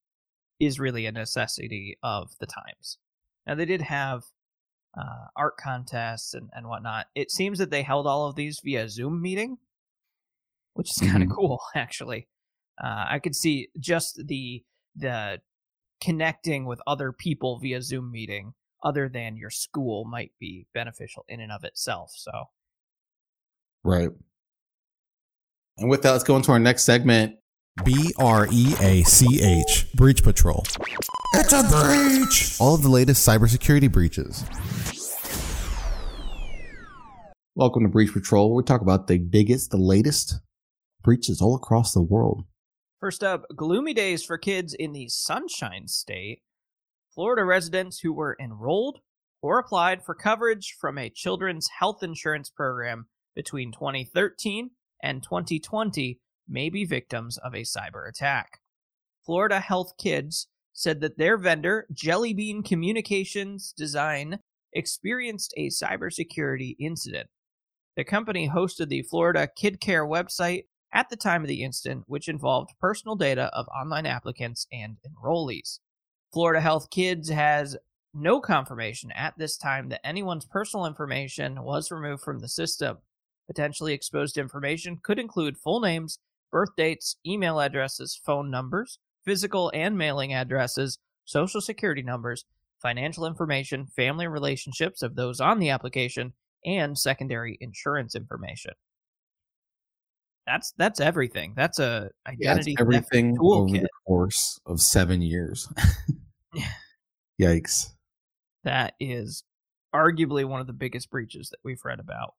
is 0.59 0.79
really 0.79 1.05
a 1.05 1.11
necessity 1.11 1.97
of 2.03 2.31
the 2.39 2.47
times 2.47 2.97
now 3.47 3.55
they 3.55 3.65
did 3.65 3.81
have 3.81 4.23
uh, 4.97 5.27
art 5.35 5.57
contests 5.57 6.33
and, 6.33 6.49
and 6.53 6.67
whatnot. 6.67 7.07
It 7.15 7.31
seems 7.31 7.59
that 7.59 7.69
they 7.69 7.83
held 7.83 8.07
all 8.07 8.27
of 8.27 8.35
these 8.35 8.61
via 8.63 8.89
Zoom 8.89 9.21
meeting, 9.21 9.57
which 10.73 10.89
is 10.91 10.97
kind 11.09 11.23
of 11.23 11.29
Mhm. 11.29 11.35
cool, 11.35 11.61
actually. 11.75 12.27
Uh, 12.81 13.05
I 13.09 13.19
could 13.19 13.35
see 13.35 13.69
just 13.79 14.27
the 14.27 14.63
the 14.95 15.41
connecting 16.01 16.65
with 16.65 16.81
other 16.87 17.11
people 17.13 17.59
via 17.59 17.81
Zoom 17.81 18.11
meeting, 18.11 18.53
other 18.83 19.09
than 19.09 19.37
your 19.37 19.49
school, 19.51 20.05
might 20.05 20.33
be 20.39 20.67
beneficial 20.73 21.25
in 21.27 21.41
and 21.41 21.51
of 21.51 21.63
itself. 21.65 22.11
So, 22.15 22.49
Right. 23.83 24.09
And 25.77 25.89
with 25.89 26.03
that, 26.03 26.11
let's 26.11 26.23
go 26.23 26.37
into 26.37 26.53
our 26.53 26.59
next 26.59 26.83
segment. 26.83 27.35
B 27.83 28.13
R 28.17 28.47
E 28.49 28.73
A 28.79 29.03
C 29.03 29.41
H, 29.43 29.91
Breach 29.93 30.23
Patrol. 30.23 30.63
It's 31.33 31.51
a 31.51 31.63
breach! 31.63 32.55
All 32.61 32.75
of 32.75 32.81
the 32.81 32.87
latest 32.87 33.27
cybersecurity 33.27 33.91
breaches. 33.91 34.45
Welcome 37.55 37.83
to 37.83 37.89
Breach 37.89 38.13
Patrol. 38.13 38.55
We 38.55 38.63
talk 38.63 38.79
about 38.79 39.07
the 39.07 39.17
biggest, 39.17 39.71
the 39.71 39.77
latest 39.77 40.39
breaches 41.03 41.41
all 41.41 41.57
across 41.57 41.93
the 41.93 42.01
world. 42.01 42.45
First 43.01 43.21
up, 43.21 43.43
gloomy 43.53 43.93
days 43.93 44.23
for 44.23 44.37
kids 44.37 44.73
in 44.73 44.93
the 44.93 45.09
Sunshine 45.09 45.89
State. 45.89 46.41
Florida 47.13 47.43
residents 47.43 47.99
who 47.99 48.13
were 48.13 48.37
enrolled 48.39 48.99
or 49.41 49.59
applied 49.59 50.05
for 50.05 50.15
coverage 50.15 50.73
from 50.79 50.97
a 50.97 51.09
children's 51.09 51.67
health 51.79 52.01
insurance 52.01 52.49
program 52.49 53.07
between 53.35 53.73
2013 53.73 54.69
and 55.01 55.23
2020 55.23 56.19
may 56.47 56.69
be 56.69 56.85
victims 56.85 57.37
of 57.37 57.53
a 57.53 57.61
cyber 57.61 58.07
attack. 58.07 58.59
Florida 59.25 59.59
Health 59.59 59.93
Kids 59.97 60.47
said 60.73 61.01
that 61.01 61.17
their 61.17 61.37
vendor, 61.37 61.87
Jelly 61.91 62.33
Bean 62.33 62.61
Communications 62.61 63.73
Design, 63.75 64.39
experienced 64.73 65.53
a 65.57 65.69
cybersecurity 65.69 66.75
incident. 66.79 67.29
The 67.95 68.03
company 68.03 68.49
hosted 68.49 68.89
the 68.89 69.03
Florida 69.03 69.47
KidCare 69.57 70.07
website 70.07 70.65
at 70.93 71.09
the 71.09 71.15
time 71.15 71.41
of 71.41 71.47
the 71.47 71.63
incident, 71.63 72.03
which 72.07 72.27
involved 72.27 72.71
personal 72.79 73.15
data 73.15 73.49
of 73.53 73.67
online 73.69 74.05
applicants 74.05 74.67
and 74.71 74.97
enrollees. 75.07 75.79
Florida 76.33 76.59
Health 76.59 76.89
Kids 76.89 77.29
has 77.29 77.77
no 78.13 78.39
confirmation 78.39 79.11
at 79.11 79.37
this 79.37 79.57
time 79.57 79.89
that 79.89 80.05
anyone's 80.05 80.45
personal 80.45 80.85
information 80.85 81.63
was 81.63 81.91
removed 81.91 82.23
from 82.23 82.39
the 82.39 82.47
system. 82.47 82.97
Potentially 83.47 83.93
exposed 83.93 84.37
information 84.37 84.99
could 85.03 85.19
include 85.19 85.57
full 85.57 85.79
names, 85.79 86.19
birth 86.51 86.69
dates, 86.75 87.17
email 87.25 87.59
addresses, 87.59 88.19
phone 88.25 88.49
numbers, 88.49 88.97
physical 89.23 89.71
and 89.73 89.97
mailing 89.97 90.33
addresses, 90.33 90.97
social 91.25 91.61
security 91.61 92.01
numbers, 92.01 92.45
financial 92.81 93.25
information, 93.25 93.87
family 93.95 94.27
relationships 94.27 95.01
of 95.01 95.15
those 95.15 95.39
on 95.39 95.59
the 95.59 95.69
application, 95.69 96.33
and 96.65 96.97
secondary 96.97 97.57
insurance 97.61 98.15
information. 98.15 98.73
That's 100.45 100.73
that's 100.77 100.99
everything. 100.99 101.53
That's 101.55 101.79
a 101.79 102.11
Yeah, 102.37 102.51
identity 102.51 102.75
theft 102.75 102.81
everything 102.81 103.37
over 103.41 103.77
the 103.77 103.89
course 104.05 104.59
of 104.65 104.79
seven 104.81 105.21
years. 105.21 105.67
Yikes. 107.41 107.89
that 108.63 108.93
is 108.99 109.43
arguably 109.93 110.45
one 110.45 110.61
of 110.61 110.67
the 110.67 110.73
biggest 110.73 111.09
breaches 111.09 111.49
that 111.49 111.59
we've 111.63 111.83
read 111.83 111.99
about. 111.99 112.33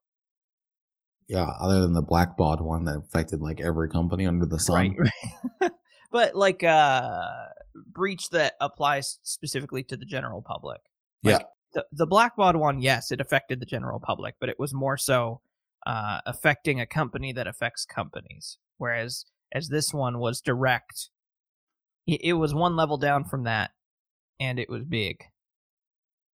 Yeah, 1.28 1.50
other 1.58 1.80
than 1.80 1.92
the 1.92 2.02
Blackbaud 2.02 2.60
one 2.60 2.84
that 2.84 2.98
affected 2.98 3.40
like 3.40 3.60
every 3.60 3.88
company 3.88 4.26
under 4.26 4.46
the 4.46 4.60
sun. 4.60 4.96
Right, 4.96 5.10
right. 5.60 5.70
but 6.12 6.34
like 6.36 6.62
uh 6.62 7.46
breach 7.92 8.30
that 8.30 8.54
applies 8.60 9.18
specifically 9.22 9.82
to 9.84 9.96
the 9.96 10.04
general 10.04 10.42
public. 10.42 10.80
Like, 11.22 11.32
Yeah. 11.32 11.46
The 11.72 11.84
the 11.92 12.06
Blackbaud 12.06 12.56
one, 12.56 12.80
yes, 12.80 13.10
it 13.10 13.20
affected 13.20 13.60
the 13.60 13.66
general 13.66 14.00
public, 14.00 14.36
but 14.40 14.48
it 14.48 14.58
was 14.58 14.72
more 14.72 14.96
so 14.96 15.40
uh 15.86 16.20
affecting 16.26 16.80
a 16.80 16.86
company 16.86 17.32
that 17.32 17.48
affects 17.48 17.84
companies. 17.84 18.58
Whereas 18.78 19.26
as 19.52 19.68
this 19.68 19.92
one 19.92 20.18
was 20.18 20.40
direct, 20.40 21.10
it, 22.06 22.20
it 22.22 22.32
was 22.34 22.54
one 22.54 22.76
level 22.76 22.98
down 22.98 23.24
from 23.24 23.44
that, 23.44 23.72
and 24.38 24.58
it 24.58 24.70
was 24.70 24.84
big. 24.84 25.24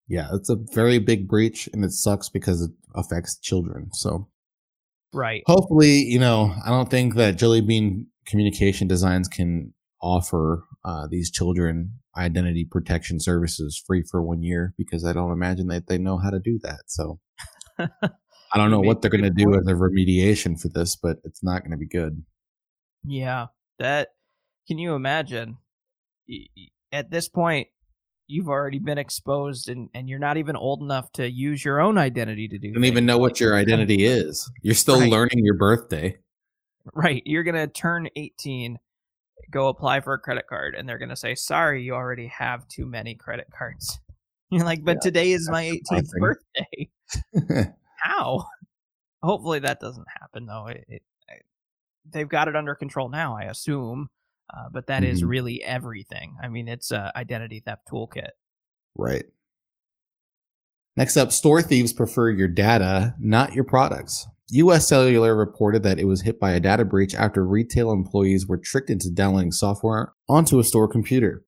Yeah, 0.08 0.28
it's 0.32 0.50
a 0.50 0.56
very 0.56 0.98
big 0.98 1.28
breach 1.28 1.68
and 1.72 1.84
it 1.84 1.92
sucks 1.92 2.28
because 2.28 2.62
it 2.62 2.72
affects 2.96 3.38
children. 3.38 3.90
So 3.92 4.26
Right. 5.12 5.42
hopefully, 5.46 6.02
you 6.02 6.18
know, 6.18 6.54
I 6.64 6.68
don't 6.70 6.90
think 6.90 7.14
that 7.16 7.36
Jelly 7.36 7.60
Bean 7.60 8.06
Communication 8.26 8.86
Designs 8.86 9.28
can 9.28 9.74
offer 10.00 10.64
uh, 10.84 11.06
these 11.10 11.30
children 11.30 11.94
identity 12.16 12.64
protection 12.64 13.20
services 13.20 13.82
free 13.86 14.02
for 14.02 14.22
one 14.22 14.42
year 14.42 14.74
because 14.76 15.04
I 15.04 15.12
don't 15.12 15.32
imagine 15.32 15.68
that 15.68 15.86
they 15.88 15.98
know 15.98 16.18
how 16.18 16.30
to 16.30 16.40
do 16.40 16.58
that. 16.62 16.80
So 16.86 17.20
I 17.78 18.58
don't 18.58 18.70
know 18.70 18.80
what 18.80 19.00
they're 19.00 19.10
going 19.10 19.22
to 19.22 19.30
do 19.30 19.54
as 19.54 19.66
a 19.66 19.74
remediation 19.74 20.60
for 20.60 20.68
this, 20.68 20.96
but 20.96 21.18
it's 21.24 21.42
not 21.42 21.62
going 21.62 21.70
to 21.70 21.76
be 21.76 21.86
good. 21.86 22.24
Yeah, 23.04 23.46
that. 23.78 24.08
Can 24.68 24.78
you 24.78 24.94
imagine? 24.94 25.56
At 26.92 27.10
this 27.10 27.28
point, 27.28 27.68
you've 28.30 28.48
already 28.48 28.78
been 28.78 28.98
exposed, 28.98 29.68
and 29.68 29.88
and 29.94 30.08
you're 30.08 30.18
not 30.18 30.36
even 30.36 30.56
old 30.56 30.80
enough 30.82 31.10
to 31.12 31.30
use 31.30 31.64
your 31.64 31.80
own 31.80 31.98
identity 31.98 32.48
to 32.48 32.58
do. 32.58 32.68
You 32.68 32.74
don't 32.74 32.84
even 32.84 33.06
know 33.06 33.18
what 33.18 33.40
your 33.40 33.54
identity 33.56 34.04
is. 34.04 34.50
You're 34.62 34.74
still 34.74 35.00
Right. 35.00 35.10
learning 35.10 35.44
your 35.44 35.54
birthday. 35.54 36.16
Right, 36.94 37.22
you're 37.26 37.42
gonna 37.42 37.66
turn 37.66 38.08
18, 38.16 38.78
go 39.50 39.68
apply 39.68 40.00
for 40.00 40.14
a 40.14 40.18
credit 40.18 40.46
card, 40.48 40.74
and 40.74 40.88
they're 40.88 40.98
gonna 40.98 41.16
say, 41.16 41.34
"Sorry, 41.34 41.82
you 41.82 41.94
already 41.94 42.28
have 42.28 42.66
too 42.68 42.86
many 42.86 43.14
credit 43.14 43.48
cards." 43.56 44.00
You're 44.50 44.64
like, 44.64 44.84
"But 44.84 44.96
Yeah, 44.96 45.10
today 45.10 45.32
is 45.32 45.48
my 45.48 45.64
18th 45.64 46.08
surprising. 46.08 46.90
birthday." 47.34 47.74
How? 47.96 48.46
Hopefully 49.22 49.58
that 49.60 49.80
doesn't 49.80 50.06
happen 50.20 50.46
though. 50.46 50.66
It, 50.68 50.84
it, 50.88 51.02
they've 52.10 52.28
got 52.28 52.48
it 52.48 52.56
under 52.56 52.74
control 52.74 53.08
now, 53.08 53.36
I 53.36 53.44
assume. 53.44 54.08
Uh, 54.52 54.68
but 54.72 54.86
that 54.88 55.04
is 55.04 55.22
Mhm. 55.22 55.28
really 55.28 55.62
everything. 55.62 56.36
I 56.42 56.48
mean, 56.48 56.68
it's 56.68 56.90
a 56.90 57.12
identity 57.16 57.60
theft 57.60 57.86
toolkit. 57.88 58.30
Right. 58.96 59.24
Next 60.96 61.16
up, 61.16 61.32
store 61.32 61.62
thieves 61.62 61.92
prefer 61.92 62.30
your 62.30 62.48
data, 62.48 63.14
not 63.18 63.54
your 63.54 63.64
products. 63.64 64.26
US 64.50 64.88
Cellular 64.88 65.36
reported 65.36 65.82
that 65.84 66.00
it 66.00 66.04
was 66.04 66.22
hit 66.22 66.40
by 66.40 66.50
a 66.52 66.60
data 66.60 66.84
breach 66.84 67.14
after 67.14 67.46
retail 67.46 67.92
employees 67.92 68.46
were 68.48 68.58
tricked 68.58 68.90
into 68.90 69.08
downloading 69.10 69.52
software 69.52 70.12
onto 70.28 70.58
a 70.58 70.64
store 70.64 70.88
computer. 70.88 71.44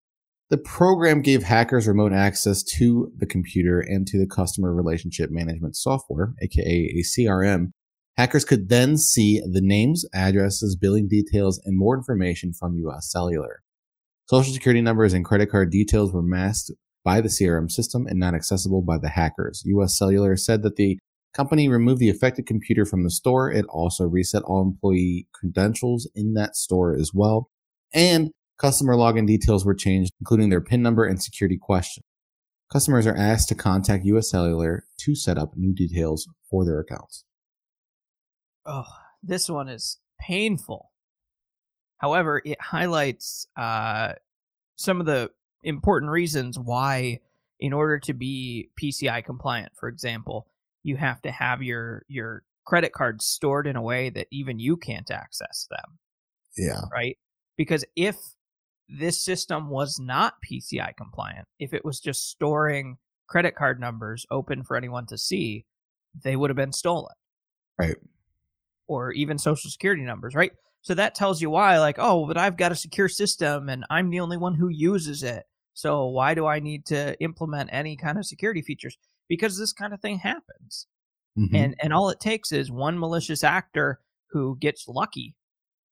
The 0.51 0.59
program 0.59 1.23
gave 1.23 1.43
hackers 1.43 1.89
remote 1.89 2.13
access 2.13 2.63
to 2.77 3.11
the 3.17 3.27
computer 3.27 3.81
and 3.81 4.07
to 4.07 4.19
the 4.19 4.27
customer 4.27 4.73
relationship 4.73 5.31
management 5.31 5.77
software, 5.77 6.35
aka 6.43 6.95
a 6.95 7.03
CRM. 7.03 7.73
Hackers 8.17 8.45
could 8.45 8.69
then 8.69 8.99
see 8.99 9.41
the 9.41 9.63
names, 9.63 10.05
addresses, 10.13 10.77
billing 10.77 11.09
details, 11.09 11.61
and 11.65 11.79
more 11.79 11.97
information 11.97 12.53
from 12.53 12.77
US 12.77 13.11
Cellular. 13.11 13.63
Social 14.27 14.53
security 14.53 14.83
numbers 14.83 15.13
and 15.13 15.25
credit 15.25 15.51
card 15.51 15.71
details 15.71 16.13
were 16.13 16.23
masked 16.23 16.71
by 17.05 17.21
the 17.21 17.29
CRM 17.29 17.71
system 17.71 18.07
and 18.07 18.19
not 18.19 18.35
accessible 18.35 18.83
by 18.83 18.99
the 18.99 19.09
hackers. 19.09 19.63
US 19.67 19.97
Cellular 19.97 20.37
said 20.37 20.63
that 20.63 20.77
the 20.77 20.99
company 21.35 21.69
removed 21.69 22.01
the 22.01 22.11
affected 22.11 22.47
computer 22.47 22.85
from 22.85 23.03
the 23.03 23.11
store. 23.11 23.51
It 23.51 23.65
also 23.69 24.05
reset 24.05 24.43
all 24.43 24.63
employee 24.63 25.27
credentials 25.33 26.09
in 26.15 26.35
that 26.35 26.55
store 26.55 26.95
as 26.95 27.13
well. 27.15 27.49
And 27.95 28.31
customer 28.59 28.95
login 28.95 29.27
details 29.27 29.65
were 29.65 29.75
changed, 29.75 30.13
including 30.21 30.51
their 30.51 30.61
PIN 30.61 30.83
number 30.83 31.05
and 31.05 31.23
security 31.23 31.59
question. 31.61 32.05
Customers 32.71 33.07
are 33.07 33.17
asked 33.17 33.49
to 33.49 33.55
contact 33.55 34.05
US 34.05 34.31
Cellular 34.31 34.87
to 35.01 35.15
set 35.15 35.39
up 35.39 35.57
new 35.57 35.75
details 35.75 36.29
for 36.51 36.65
their 36.65 36.79
accounts. 36.79 37.25
Oh, 38.67 38.85
this 39.23 39.49
one 39.49 39.69
is 39.69 39.99
painful. 40.21 40.91
However, 41.99 42.43
it 42.45 42.61
highlights 42.61 43.47
uh, 43.57 44.15
some 44.77 45.01
of 45.01 45.07
the 45.07 45.31
important 45.63 46.11
reasons 46.11 46.59
why, 46.59 47.21
in 47.61 47.73
order 47.73 47.99
to 48.01 48.13
be 48.13 48.71
PCI 48.81 49.25
compliant, 49.25 49.73
for 49.79 49.89
example, 49.89 50.49
you 50.83 50.97
have 50.97 51.23
to 51.23 51.31
have 51.31 51.63
your 51.63 52.05
your 52.09 52.43
credit 52.65 52.93
cards 52.93 53.25
stored 53.25 53.67
in 53.67 53.77
a 53.77 53.83
way 53.83 54.11
that 54.11 54.27
even 54.31 54.59
you 54.59 54.77
can't 54.77 55.11
access 55.11 55.67
them. 55.71 55.99
Yeah. 56.57 56.83
right? 56.93 57.17
Because 57.57 57.85
if 57.97 58.17
this 58.89 59.23
system 59.25 59.69
was 59.69 59.99
not 59.99 60.35
PCI 60.49 60.97
compliant, 60.97 61.47
if 61.59 61.73
it 61.73 61.85
was 61.85 62.01
just 62.01 62.29
storing 62.29 62.99
credit 63.29 63.55
card 63.55 63.81
numbers 63.81 64.27
open 64.31 64.63
for 64.63 64.77
anyone 64.77 65.07
to 65.07 65.19
see, 65.19 65.65
they 66.23 66.37
would 66.37 66.51
have 66.51 66.57
been 66.57 66.73
stolen. 66.73 67.15
Right. 67.79 67.97
Or 68.93 69.13
even 69.13 69.39
social 69.39 69.71
security 69.71 70.03
numbers, 70.03 70.35
right? 70.35 70.53
So 70.83 70.95
that 70.95 71.15
tells 71.15 71.41
you 71.41 71.49
why, 71.51 71.79
like, 71.79 71.97
oh, 71.99 72.27
but 72.27 72.37
I've 72.37 72.57
got 72.57 72.73
a 72.73 72.77
secure 72.77 73.09
system 73.09 73.69
and 73.69 73.85
I'm 73.89 74.11
the 74.11 74.21
only 74.21 74.37
one 74.37 74.55
who 74.55 74.69
uses 74.69 75.23
it. 75.23 75.45
So 75.75 76.07
why 76.07 76.35
do 76.35 76.47
I 76.47 76.59
need 76.61 76.85
to 76.87 77.19
implement 77.23 77.71
any 77.73 77.97
kind 77.97 78.19
of 78.19 78.27
security 78.27 78.63
features? 78.63 78.99
Because 79.29 79.59
this 79.59 79.73
kind 79.73 79.95
of 79.95 80.01
thing 80.01 80.19
happens 80.19 80.87
Mhm. 81.39 81.55
and 81.55 81.77
and 81.83 81.93
all 81.95 82.11
it 82.11 82.21
takes 82.21 82.53
is 82.53 82.71
one 82.71 82.99
malicious 82.99 83.43
actor 83.43 84.01
who 84.33 84.57
gets 84.61 84.87
lucky 84.87 85.35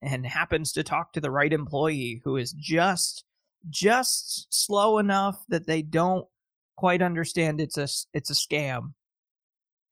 and 0.03 0.27
happens 0.27 0.73
to 0.73 0.83
talk 0.83 1.13
to 1.13 1.21
the 1.21 1.31
right 1.31 1.53
employee 1.53 2.21
who 2.25 2.37
is 2.37 2.53
just 2.53 3.25
just 3.71 4.47
slow 4.51 4.99
enough 4.99 5.45
that 5.49 5.67
they 5.67 5.81
don't 5.83 6.27
quite 6.77 7.01
understand 7.03 7.61
it's 7.61 7.79
a 7.79 7.89
it's 8.13 8.31
a 8.31 8.35
scam, 8.35 8.93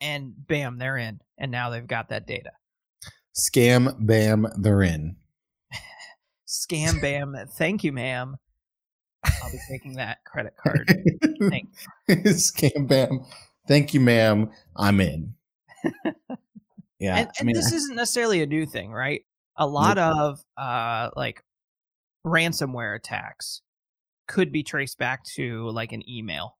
and 0.00 0.34
bam, 0.46 0.78
they're 0.78 0.96
in, 0.98 1.20
and 1.38 1.50
now 1.50 1.70
they've 1.70 1.86
got 1.86 2.08
that 2.10 2.26
data. 2.26 2.50
Scam, 3.38 3.94
bam, 4.00 4.46
they're 4.58 4.82
in. 4.82 5.16
Scam, 6.46 7.00
bam, 7.02 7.36
thank 7.52 7.84
you, 7.84 7.92
ma'am. 7.92 8.36
I'll 9.24 9.50
be 9.52 9.58
taking 9.68 9.94
that 9.94 10.18
credit 10.24 10.54
card. 10.56 10.92
Thanks. 11.48 11.86
Scam, 12.50 12.88
bam, 12.88 13.20
thank 13.66 13.94
you, 13.94 14.00
ma'am. 14.00 14.50
I'm 14.76 15.00
in. 15.00 15.34
Yeah, 17.00 17.16
and, 17.16 17.28
I 17.28 17.32
and 17.38 17.46
mean, 17.46 17.54
this 17.54 17.70
isn't 17.72 17.94
necessarily 17.94 18.42
a 18.42 18.46
new 18.46 18.66
thing, 18.66 18.90
right? 18.90 19.20
A 19.54 19.64
lot 19.64 19.98
of 19.98 20.40
uh 20.56 21.10
like 21.14 21.44
ransomware 22.26 22.96
attacks 22.96 23.62
could 24.26 24.50
be 24.50 24.64
traced 24.64 24.98
back 24.98 25.22
to 25.36 25.70
like 25.70 25.92
an 25.92 26.02
email. 26.10 26.56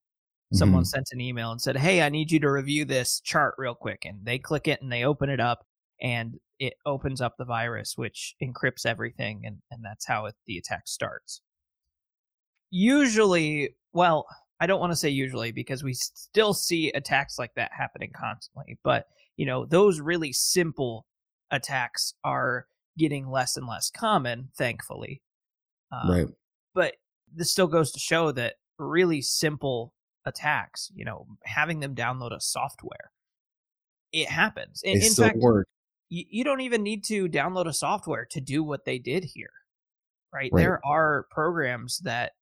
Someone 0.52 0.84
Mhm. 0.84 0.86
sent 0.86 1.08
an 1.10 1.20
email 1.20 1.50
and 1.50 1.60
said, 1.60 1.76
"Hey, 1.76 2.02
I 2.02 2.08
need 2.08 2.30
you 2.30 2.38
to 2.38 2.52
review 2.52 2.84
this 2.84 3.18
chart 3.18 3.56
real 3.58 3.74
quick." 3.74 4.04
And 4.04 4.24
they 4.24 4.38
click 4.38 4.68
it 4.68 4.80
and 4.80 4.92
they 4.92 5.02
open 5.02 5.28
it 5.28 5.40
up 5.40 5.66
and 6.00 6.38
it 6.58 6.74
opens 6.86 7.20
up 7.20 7.36
the 7.38 7.44
virus 7.44 7.94
which 7.96 8.34
encrypts 8.42 8.84
everything 8.84 9.42
and 9.44 9.58
and 9.70 9.84
that's 9.84 10.06
how 10.06 10.26
it, 10.26 10.34
the 10.46 10.58
attack 10.58 10.82
starts. 10.86 11.40
Usually, 12.70 13.70
well, 13.92 14.26
I 14.60 14.66
don't 14.66 14.80
want 14.80 14.92
to 14.92 14.96
say 14.96 15.08
usually 15.08 15.52
because 15.52 15.82
we 15.82 15.94
still 15.94 16.52
see 16.52 16.90
attacks 16.90 17.38
like 17.38 17.54
that 17.56 17.70
happening 17.76 18.10
constantly, 18.14 18.78
but 18.82 19.06
you 19.36 19.46
know, 19.46 19.64
those 19.64 20.00
really 20.00 20.32
simple 20.32 21.06
attacks 21.50 22.14
are 22.24 22.66
getting 22.98 23.30
less 23.30 23.56
and 23.56 23.66
less 23.66 23.90
common, 23.90 24.48
thankfully. 24.58 25.22
Um, 25.92 26.10
right. 26.10 26.26
But 26.74 26.94
this 27.32 27.50
still 27.50 27.68
goes 27.68 27.92
to 27.92 28.00
show 28.00 28.32
that 28.32 28.54
really 28.78 29.22
simple 29.22 29.94
attacks, 30.26 30.90
you 30.94 31.04
know, 31.04 31.26
having 31.44 31.80
them 31.80 31.94
download 31.94 32.34
a 32.34 32.40
software, 32.40 33.12
it 34.12 34.28
happens. 34.28 34.80
They 34.84 34.92
In, 34.92 35.14
fact, 35.14 35.38
work. 35.38 35.68
You, 36.08 36.24
you 36.28 36.44
don't 36.44 36.60
even 36.60 36.82
need 36.82 37.04
to 37.04 37.28
download 37.28 37.66
a 37.66 37.72
software 37.72 38.24
to 38.30 38.40
do 38.40 38.62
what 38.62 38.84
they 38.84 38.98
did 38.98 39.24
here, 39.24 39.50
right? 40.32 40.50
Right. 40.52 40.60
There 40.62 40.80
are 40.84 41.26
programs 41.30 41.98
that 42.00 42.32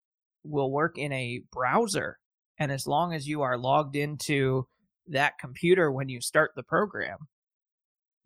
will 0.44 0.70
work 0.70 0.98
in 0.98 1.12
a 1.12 1.42
browser. 1.52 2.18
And 2.58 2.70
as 2.72 2.86
long 2.86 3.12
as 3.12 3.28
you 3.28 3.42
are 3.42 3.58
logged 3.58 3.96
into 3.96 4.66
that 5.08 5.38
computer 5.38 5.90
when 5.92 6.08
you 6.08 6.20
start 6.20 6.52
the 6.56 6.62
program, 6.62 7.18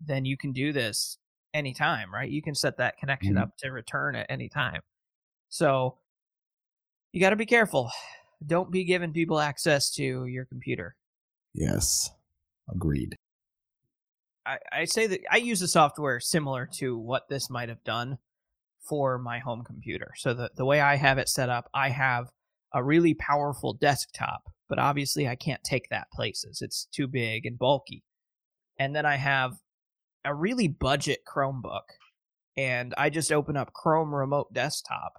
then 0.01 0.25
you 0.25 0.37
can 0.37 0.53
do 0.53 0.73
this 0.73 1.19
anytime, 1.53 2.13
right? 2.13 2.31
You 2.31 2.43
can 2.43 2.55
set 2.55 2.77
that 2.79 2.97
connection 2.99 3.35
Mhm. 3.35 3.43
up 3.43 3.57
to 3.59 3.71
return 3.71 4.15
at 4.15 4.27
any 4.31 4.49
time. 4.49 4.83
So 5.49 5.99
you 7.13 7.21
got 7.21 7.31
to 7.31 7.37
be 7.37 7.47
careful. 7.47 7.91
Don't 8.47 8.71
be 8.71 8.85
giving 8.85 9.13
people 9.13 9.41
access 9.41 9.91
to 9.97 10.27
your 10.27 10.45
computer. 10.45 10.95
Yes. 11.55 12.11
Agreed. 12.69 13.17
I, 14.47 14.59
I 14.73 14.85
say 14.85 15.07
that 15.07 15.21
I 15.31 15.37
use 15.37 15.63
a 15.63 15.69
software 15.69 16.21
similar 16.21 16.69
to 16.75 16.97
what 16.97 17.29
this 17.29 17.51
might 17.51 17.69
have 17.69 17.85
done 17.85 18.19
for 18.89 19.19
my 19.19 19.39
home 19.39 19.63
computer. 19.65 20.13
So 20.17 20.35
the, 20.35 20.51
the 20.57 20.65
way 20.65 20.81
I 20.81 20.97
have 20.97 21.19
it 21.19 21.29
set 21.29 21.49
up, 21.49 21.69
I 21.75 21.91
have 21.91 22.31
a 22.75 22.83
really 22.83 23.15
powerful 23.15 23.75
desktop, 23.75 24.43
but 24.69 24.79
obviously 24.79 25.29
I 25.29 25.37
can't 25.37 25.63
take 25.63 25.89
that 25.91 26.11
places. 26.13 26.63
It's 26.63 26.87
too 26.87 27.07
big 27.07 27.47
and 27.47 27.59
bulky. 27.59 28.03
And 28.79 28.95
then 28.97 29.05
I 29.05 29.17
have 29.17 29.53
a 30.25 30.35
really 30.35 30.69
budget 30.69 31.21
Chromebook. 31.27 31.83
And 32.57 32.95
I 32.99 33.11
just 33.11 33.33
open 33.33 33.57
up 33.57 33.73
Chrome 33.73 34.15
Remote 34.15 34.53
Desktop. 34.53 35.13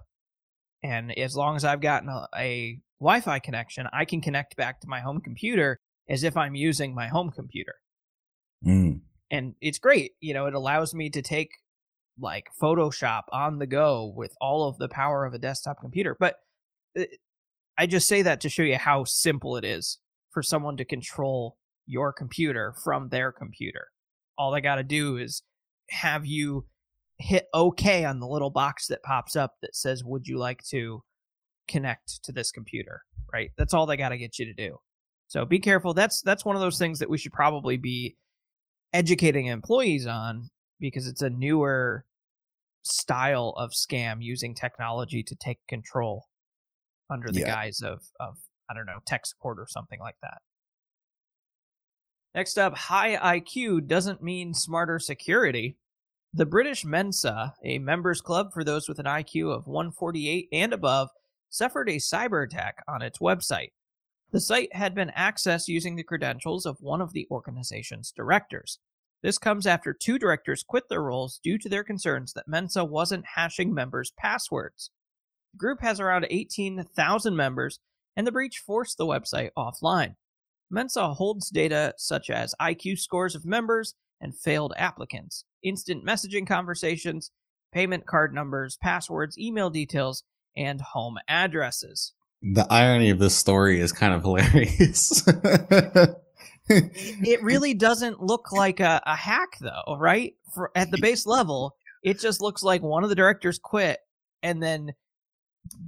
And 0.82 1.16
as 1.18 1.34
long 1.34 1.56
as 1.56 1.64
I've 1.64 1.80
gotten 1.80 2.08
a, 2.08 2.28
a 2.36 2.78
Wi 3.00 3.20
Fi 3.20 3.38
connection, 3.38 3.86
I 3.92 4.04
can 4.04 4.20
connect 4.20 4.56
back 4.56 4.80
to 4.80 4.88
my 4.88 5.00
home 5.00 5.20
computer 5.20 5.78
as 6.08 6.24
if 6.24 6.36
I'm 6.36 6.54
using 6.54 6.94
my 6.94 7.08
home 7.08 7.30
computer 7.30 7.74
Mm. 8.64 9.00
And 9.32 9.54
it's 9.60 9.78
great 9.78 10.12
you 10.20 10.32
know 10.32 10.46
it 10.46 10.54
allows 10.54 10.94
me 10.94 11.10
to 11.10 11.22
take 11.22 11.50
like 12.20 12.46
photoshop 12.62 13.22
on 13.32 13.58
the 13.58 13.66
go 13.66 14.12
with 14.14 14.32
all 14.40 14.68
of 14.68 14.78
the 14.78 14.88
power 14.88 15.24
of 15.24 15.34
a 15.34 15.38
desktop 15.38 15.80
computer 15.80 16.16
but 16.20 16.36
uh, 16.96 17.02
i 17.78 17.86
just 17.86 18.06
say 18.06 18.22
that 18.22 18.40
to 18.40 18.48
show 18.48 18.62
you 18.62 18.76
how 18.76 19.02
simple 19.02 19.56
it 19.56 19.64
is 19.64 19.98
for 20.30 20.42
someone 20.42 20.76
to 20.76 20.84
control 20.84 21.56
your 21.86 22.12
computer 22.12 22.74
from 22.82 23.08
their 23.08 23.32
computer. 23.32 23.88
All 24.38 24.50
they 24.50 24.60
got 24.60 24.76
to 24.76 24.82
do 24.82 25.16
is 25.16 25.42
have 25.90 26.24
you 26.24 26.66
hit 27.18 27.46
okay 27.54 28.04
on 28.04 28.18
the 28.18 28.26
little 28.26 28.50
box 28.50 28.86
that 28.88 29.02
pops 29.02 29.36
up 29.36 29.56
that 29.62 29.76
says 29.76 30.02
would 30.02 30.26
you 30.26 30.38
like 30.38 30.62
to 30.70 31.02
connect 31.68 32.24
to 32.24 32.32
this 32.32 32.50
computer? 32.50 33.02
right? 33.32 33.50
That's 33.56 33.72
all 33.72 33.86
they 33.86 33.96
got 33.96 34.10
to 34.10 34.18
get 34.18 34.38
you 34.38 34.44
to 34.44 34.52
do. 34.52 34.76
So 35.26 35.46
be 35.46 35.58
careful. 35.58 35.94
That's 35.94 36.20
that's 36.20 36.44
one 36.44 36.56
of 36.56 36.60
those 36.60 36.78
things 36.78 36.98
that 36.98 37.08
we 37.08 37.16
should 37.16 37.32
probably 37.32 37.78
be 37.78 38.16
educating 38.92 39.46
employees 39.46 40.06
on 40.06 40.50
because 40.80 41.06
it's 41.06 41.22
a 41.22 41.30
newer 41.30 42.04
style 42.82 43.54
of 43.56 43.70
scam 43.70 44.18
using 44.20 44.54
technology 44.54 45.22
to 45.22 45.36
take 45.36 45.58
control 45.68 46.26
under 47.10 47.30
the 47.30 47.40
Yeah. 47.40 47.46
guise 47.46 47.80
of 47.80 48.02
of 48.18 48.38
I 48.68 48.74
don't 48.74 48.86
know 48.86 49.00
tech 49.06 49.26
support 49.26 49.58
or 49.58 49.66
something 49.68 50.00
like 50.00 50.16
that. 50.22 50.42
Next 52.34 52.56
up, 52.56 52.74
high 52.76 53.16
IQ 53.38 53.86
doesn't 53.86 54.22
mean 54.22 54.54
smarter 54.54 54.98
security. 54.98 55.76
The 56.32 56.46
British 56.46 56.82
Mensa, 56.84 57.54
a 57.62 57.78
members 57.78 58.22
club 58.22 58.54
for 58.54 58.64
those 58.64 58.88
with 58.88 58.98
an 58.98 59.04
IQ 59.04 59.54
of 59.54 59.66
148 59.66 60.48
and 60.50 60.72
above, 60.72 61.10
suffered 61.50 61.90
a 61.90 61.96
cyber 61.96 62.42
attack 62.42 62.82
on 62.88 63.02
its 63.02 63.18
website. 63.18 63.72
The 64.32 64.40
site 64.40 64.74
had 64.74 64.94
been 64.94 65.12
accessed 65.16 65.68
using 65.68 65.94
the 65.94 66.02
credentials 66.02 66.64
of 66.64 66.80
one 66.80 67.02
of 67.02 67.12
the 67.12 67.28
organization's 67.30 68.12
directors. 68.12 68.78
This 69.22 69.36
comes 69.36 69.66
after 69.66 69.92
two 69.92 70.18
directors 70.18 70.64
quit 70.66 70.88
their 70.88 71.02
roles 71.02 71.38
due 71.44 71.58
to 71.58 71.68
their 71.68 71.84
concerns 71.84 72.32
that 72.32 72.48
Mensa 72.48 72.82
wasn't 72.82 73.26
hashing 73.34 73.74
members' 73.74 74.12
passwords. 74.16 74.90
The 75.52 75.58
group 75.58 75.82
has 75.82 76.00
around 76.00 76.26
18,000 76.30 77.36
members, 77.36 77.78
and 78.16 78.26
the 78.26 78.32
breach 78.32 78.58
forced 78.58 78.96
the 78.96 79.06
website 79.06 79.50
offline. 79.56 80.16
Mensa 80.70 81.12
holds 81.12 81.50
data 81.50 81.92
such 81.98 82.30
as 82.30 82.54
IQ 82.58 82.98
scores 82.98 83.34
of 83.34 83.44
members 83.44 83.94
and 84.18 84.34
failed 84.34 84.72
applicants, 84.78 85.44
instant 85.62 86.06
messaging 86.06 86.46
conversations, 86.46 87.30
payment 87.70 88.06
card 88.06 88.32
numbers, 88.32 88.78
passwords, 88.80 89.36
email 89.38 89.68
details, 89.68 90.24
and 90.56 90.80
home 90.80 91.18
addresses. 91.28 92.14
The 92.42 92.66
irony 92.70 93.10
of 93.10 93.18
this 93.18 93.36
story 93.36 93.80
is 93.80 93.92
kind 93.92 94.14
of 94.14 94.22
hilarious. 94.22 95.22
it 96.68 97.42
really 97.42 97.74
doesn't 97.74 98.20
look 98.20 98.52
like 98.52 98.80
a, 98.80 99.02
a 99.04 99.16
hack 99.16 99.58
though 99.60 99.96
right 99.98 100.34
For, 100.54 100.70
at 100.76 100.90
the 100.90 100.98
base 100.98 101.26
level 101.26 101.74
it 102.04 102.20
just 102.20 102.40
looks 102.40 102.62
like 102.62 102.82
one 102.82 103.02
of 103.02 103.10
the 103.10 103.16
directors 103.16 103.58
quit 103.58 103.98
and 104.44 104.62
then 104.62 104.92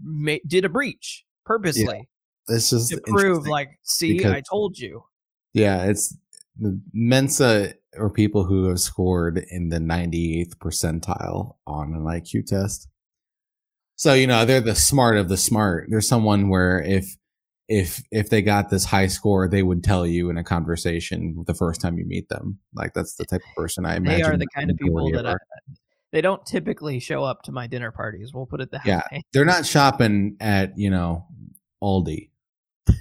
ma- 0.03 0.35
did 0.47 0.65
a 0.65 0.69
breach 0.69 1.25
purposely 1.47 2.09
it's 2.49 2.71
just 2.71 2.91
to 2.91 3.01
prove 3.07 3.47
like 3.47 3.79
see 3.85 4.15
because- 4.15 4.33
i 4.33 4.43
told 4.51 4.77
you 4.77 5.05
yeah, 5.55 5.85
it's 5.85 6.17
the 6.59 6.79
Mensa 6.93 7.75
or 7.97 8.11
people 8.11 8.45
who 8.45 8.69
have 8.69 8.81
scored 8.81 9.43
in 9.51 9.69
the 9.69 9.79
98th 9.79 10.57
percentile 10.57 11.55
on 11.67 11.95
an 11.95 12.03
IQ 12.03 12.47
test. 12.47 12.89
So, 13.97 14.13
you 14.15 14.27
know, 14.27 14.45
they're 14.45 14.61
the 14.61 14.75
smart 14.75 15.17
of 15.17 15.29
the 15.29 15.37
smart. 15.37 15.87
There's 15.89 16.09
someone 16.09 16.49
where 16.49 16.81
if 16.83 17.17
if 17.69 18.03
if 18.11 18.29
they 18.29 18.43
got 18.43 18.69
this 18.71 18.85
high 18.85 19.07
score, 19.07 19.49
they 19.49 19.63
would 19.63 19.83
tell 19.85 20.07
you 20.07 20.31
in 20.31 20.37
a 20.37 20.45
conversation 20.45 21.45
the 21.47 21.55
first 21.55 21.81
time 21.81 21.97
you 21.99 22.05
meet 22.05 22.29
them. 22.29 22.59
Like 22.75 22.93
that's 22.95 23.15
the 23.15 23.25
type 23.25 23.41
of 23.49 23.55
person 23.57 23.87
I 23.87 23.97
imagine. 23.97 24.19
they 24.19 24.23
are 24.23 24.37
the 24.37 24.47
kind 24.55 24.71
of 24.71 24.77
people 24.77 25.11
that 25.13 25.27
I, 25.27 25.37
they 26.13 26.21
don't 26.21 26.45
typically 26.45 26.99
show 27.01 27.25
up 27.25 27.43
to 27.45 27.53
my 27.53 27.67
dinner 27.67 27.91
parties 27.91 28.33
we'll 28.33 28.47
put 28.47 28.61
it 28.61 28.71
that 28.73 28.85
Yeah. 28.87 29.03
way 29.11 29.23
They're 29.33 29.45
not 29.45 29.67
shopping 29.67 30.37
at, 30.41 30.79
you 30.79 30.91
know, 30.91 31.27
Aldi. 31.83 32.31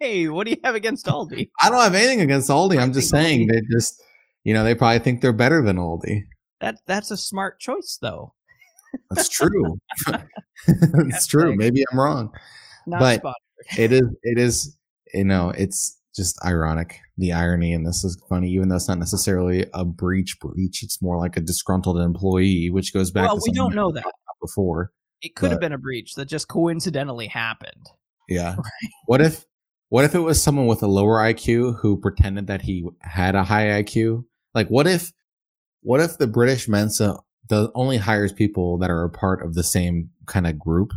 hey 0.00 0.28
what 0.28 0.44
do 0.46 0.50
you 0.52 0.56
have 0.64 0.74
against 0.74 1.06
aldi 1.06 1.50
I 1.62 1.70
don't 1.70 1.80
have 1.82 1.94
anything 1.94 2.20
against 2.20 2.48
Aldi. 2.50 2.80
I'm 2.80 2.92
just 2.92 3.10
saying 3.10 3.48
Aldi- 3.48 3.52
they 3.52 3.60
just, 3.70 4.02
you 4.44 4.54
know, 4.54 4.64
they 4.64 4.74
probably 4.74 4.98
think 5.00 5.20
they're 5.20 5.32
better 5.32 5.62
than 5.62 5.76
Aldi. 5.76 6.22
that 6.60 6.78
that's 6.86 7.10
a 7.10 7.16
smart 7.16 7.60
choice 7.60 7.98
though 8.00 8.34
That's 9.10 9.28
true. 9.28 9.78
it's 10.66 11.26
true. 11.26 11.54
Maybe 11.56 11.84
I'm 11.90 11.98
wrong. 11.98 12.30
not 12.86 13.00
But- 13.00 13.20
sponsored. 13.20 13.78
It 13.78 13.92
is. 13.92 14.08
It 14.22 14.38
is. 14.38 14.76
You 15.14 15.24
know, 15.24 15.50
it's 15.50 15.98
just 16.16 16.38
ironic. 16.44 16.98
The 17.18 17.32
irony 17.32 17.72
and 17.72 17.86
this 17.86 18.02
is 18.02 18.20
funny, 18.28 18.50
even 18.50 18.68
though 18.68 18.76
it's 18.76 18.88
not 18.88 18.98
necessarily 18.98 19.66
a 19.74 19.84
breach. 19.84 20.38
Breach. 20.40 20.82
It's 20.82 21.00
more 21.00 21.18
like 21.18 21.36
a 21.36 21.40
disgruntled 21.40 21.98
employee, 22.00 22.70
which 22.70 22.92
goes 22.92 23.10
back. 23.10 23.26
well 23.28 23.36
to 23.36 23.42
we 23.46 23.54
don't 23.54 23.74
know 23.74 23.92
that 23.92 24.04
before. 24.40 24.90
it 25.20 25.36
could 25.36 25.52
have 25.52 25.60
been 25.60 25.72
a 25.72 25.78
breach 25.78 26.14
that 26.14 26.24
just 26.26 26.48
coincidentally 26.48 27.28
happened 27.28 27.86
Yeah. 28.28 28.56
What 29.06 29.20
if? 29.20 29.44
What 29.90 30.04
if 30.06 30.14
it 30.14 30.20
was 30.20 30.42
someone 30.42 30.66
with 30.66 30.82
a 30.82 30.86
lower 30.88 31.18
IQ 31.20 31.78
who 31.80 31.98
pretended 32.00 32.46
that 32.48 32.62
he 32.62 32.84
had 33.02 33.34
a 33.36 33.44
high 33.44 33.82
IQ? 33.82 34.24
Like, 34.54 34.68
what 34.68 34.86
if? 34.88 35.12
What 35.82 36.00
if 36.00 36.18
the 36.18 36.26
British 36.26 36.66
Mensa 36.68 37.16
does 37.52 37.68
only 37.74 37.98
hires 37.98 38.32
people 38.32 38.78
that 38.78 38.88
are 38.88 39.04
a 39.04 39.10
part 39.10 39.44
of 39.44 39.52
the 39.52 39.62
same 39.62 40.08
kind 40.24 40.46
of 40.46 40.58
group 40.58 40.90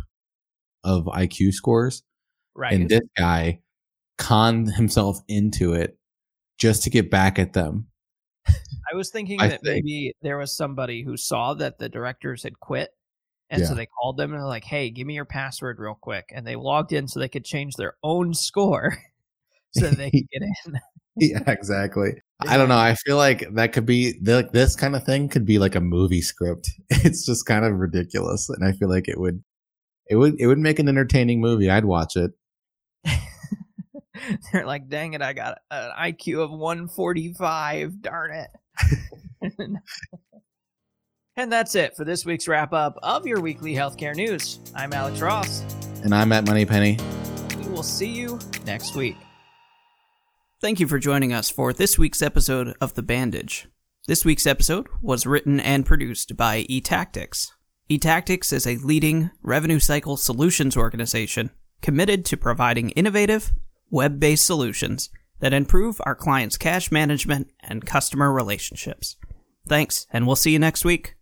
of 0.84 1.04
IQ 1.04 1.52
scores? 1.52 2.02
Right. 2.54 2.72
And 2.72 2.88
this 2.88 3.02
guy 3.14 3.60
conned 4.16 4.72
himself 4.72 5.20
into 5.28 5.74
it 5.74 5.98
just 6.56 6.82
to 6.84 6.90
get 6.90 7.10
back 7.10 7.38
at 7.38 7.52
them. 7.52 7.88
I 8.48 8.94
was 8.94 9.10
thinking 9.10 9.38
I 9.38 9.48
that 9.48 9.60
think- 9.60 9.84
maybe 9.84 10.14
there 10.22 10.38
was 10.38 10.56
somebody 10.56 11.02
who 11.02 11.18
saw 11.18 11.52
that 11.52 11.78
the 11.78 11.90
directors 11.90 12.42
had 12.42 12.58
quit. 12.58 12.88
And 13.50 13.66
so 13.66 13.74
they 13.74 13.86
called 13.86 14.16
them 14.16 14.32
and 14.32 14.40
they're 14.40 14.48
like, 14.48 14.64
hey, 14.64 14.88
give 14.88 15.06
me 15.06 15.12
your 15.14 15.26
password 15.26 15.78
real 15.78 15.98
quick. 16.00 16.32
And 16.34 16.46
they 16.46 16.56
logged 16.56 16.92
in 16.94 17.06
so 17.06 17.20
they 17.20 17.28
could 17.28 17.44
change 17.44 17.74
their 17.74 17.96
own 18.02 18.32
score 18.32 18.96
so 19.72 19.90
that 19.90 19.98
they 19.98 20.10
could 20.10 20.26
get 20.32 20.42
in. 20.42 20.80
yeah, 21.16 21.42
exactly. 21.46 22.22
I 22.40 22.56
don't 22.56 22.68
know. 22.68 22.76
I 22.76 22.94
feel 22.94 23.16
like 23.16 23.46
that 23.54 23.72
could 23.72 23.86
be 23.86 24.18
like 24.22 24.52
this 24.52 24.76
kind 24.76 24.94
of 24.94 25.04
thing 25.04 25.28
could 25.28 25.46
be 25.46 25.58
like 25.58 25.74
a 25.74 25.80
movie 25.80 26.20
script. 26.22 26.70
It's 26.90 27.24
just 27.24 27.46
kind 27.46 27.64
of 27.64 27.74
ridiculous, 27.74 28.48
and 28.48 28.64
I 28.64 28.72
feel 28.72 28.88
like 28.88 29.08
it 29.08 29.18
would, 29.18 29.42
it 30.08 30.16
would, 30.16 30.34
it 30.40 30.46
would 30.46 30.58
make 30.58 30.78
an 30.78 30.88
entertaining 30.88 31.40
movie. 31.40 31.70
I'd 31.70 31.84
watch 31.84 32.16
it. 32.16 32.32
They're 34.52 34.66
like, 34.66 34.88
dang 34.88 35.14
it, 35.14 35.22
I 35.22 35.32
got 35.32 35.58
an 35.70 35.90
IQ 35.98 36.42
of 36.42 36.50
145. 36.50 38.02
Darn 38.02 38.32
it. 38.32 38.50
and 41.36 41.52
that's 41.52 41.74
it 41.74 41.96
for 41.96 42.04
this 42.04 42.24
week's 42.24 42.48
wrap 42.48 42.72
up 42.72 42.98
of 43.02 43.26
your 43.26 43.40
weekly 43.40 43.74
healthcare 43.74 44.14
news. 44.14 44.58
I'm 44.74 44.92
Alex 44.92 45.20
Ross. 45.20 45.62
And 46.02 46.14
I'm 46.14 46.30
Matt 46.30 46.44
Moneypenny. 46.44 46.98
We 47.58 47.68
will 47.68 47.82
see 47.82 48.10
you 48.10 48.38
next 48.64 48.96
week. 48.96 49.16
Thank 50.58 50.80
you 50.80 50.88
for 50.88 50.98
joining 50.98 51.34
us 51.34 51.50
for 51.50 51.74
this 51.74 51.98
week's 51.98 52.22
episode 52.22 52.74
of 52.80 52.94
The 52.94 53.02
Bandage. 53.02 53.68
This 54.06 54.24
week's 54.24 54.46
episode 54.46 54.86
was 55.02 55.26
written 55.26 55.60
and 55.60 55.84
produced 55.84 56.34
by 56.34 56.62
eTactics. 56.62 57.50
eTactics 57.90 58.54
is 58.54 58.66
a 58.66 58.78
leading 58.78 59.30
revenue 59.42 59.78
cycle 59.78 60.16
solutions 60.16 60.74
organization 60.74 61.50
committed 61.82 62.24
to 62.24 62.38
providing 62.38 62.88
innovative, 62.90 63.52
web 63.90 64.18
based 64.18 64.46
solutions 64.46 65.10
that 65.40 65.52
improve 65.52 66.00
our 66.06 66.14
clients' 66.14 66.56
cash 66.56 66.90
management 66.90 67.50
and 67.60 67.84
customer 67.84 68.32
relationships. 68.32 69.16
Thanks, 69.68 70.06
and 70.10 70.26
we'll 70.26 70.36
see 70.36 70.52
you 70.52 70.58
next 70.58 70.86
week. 70.86 71.15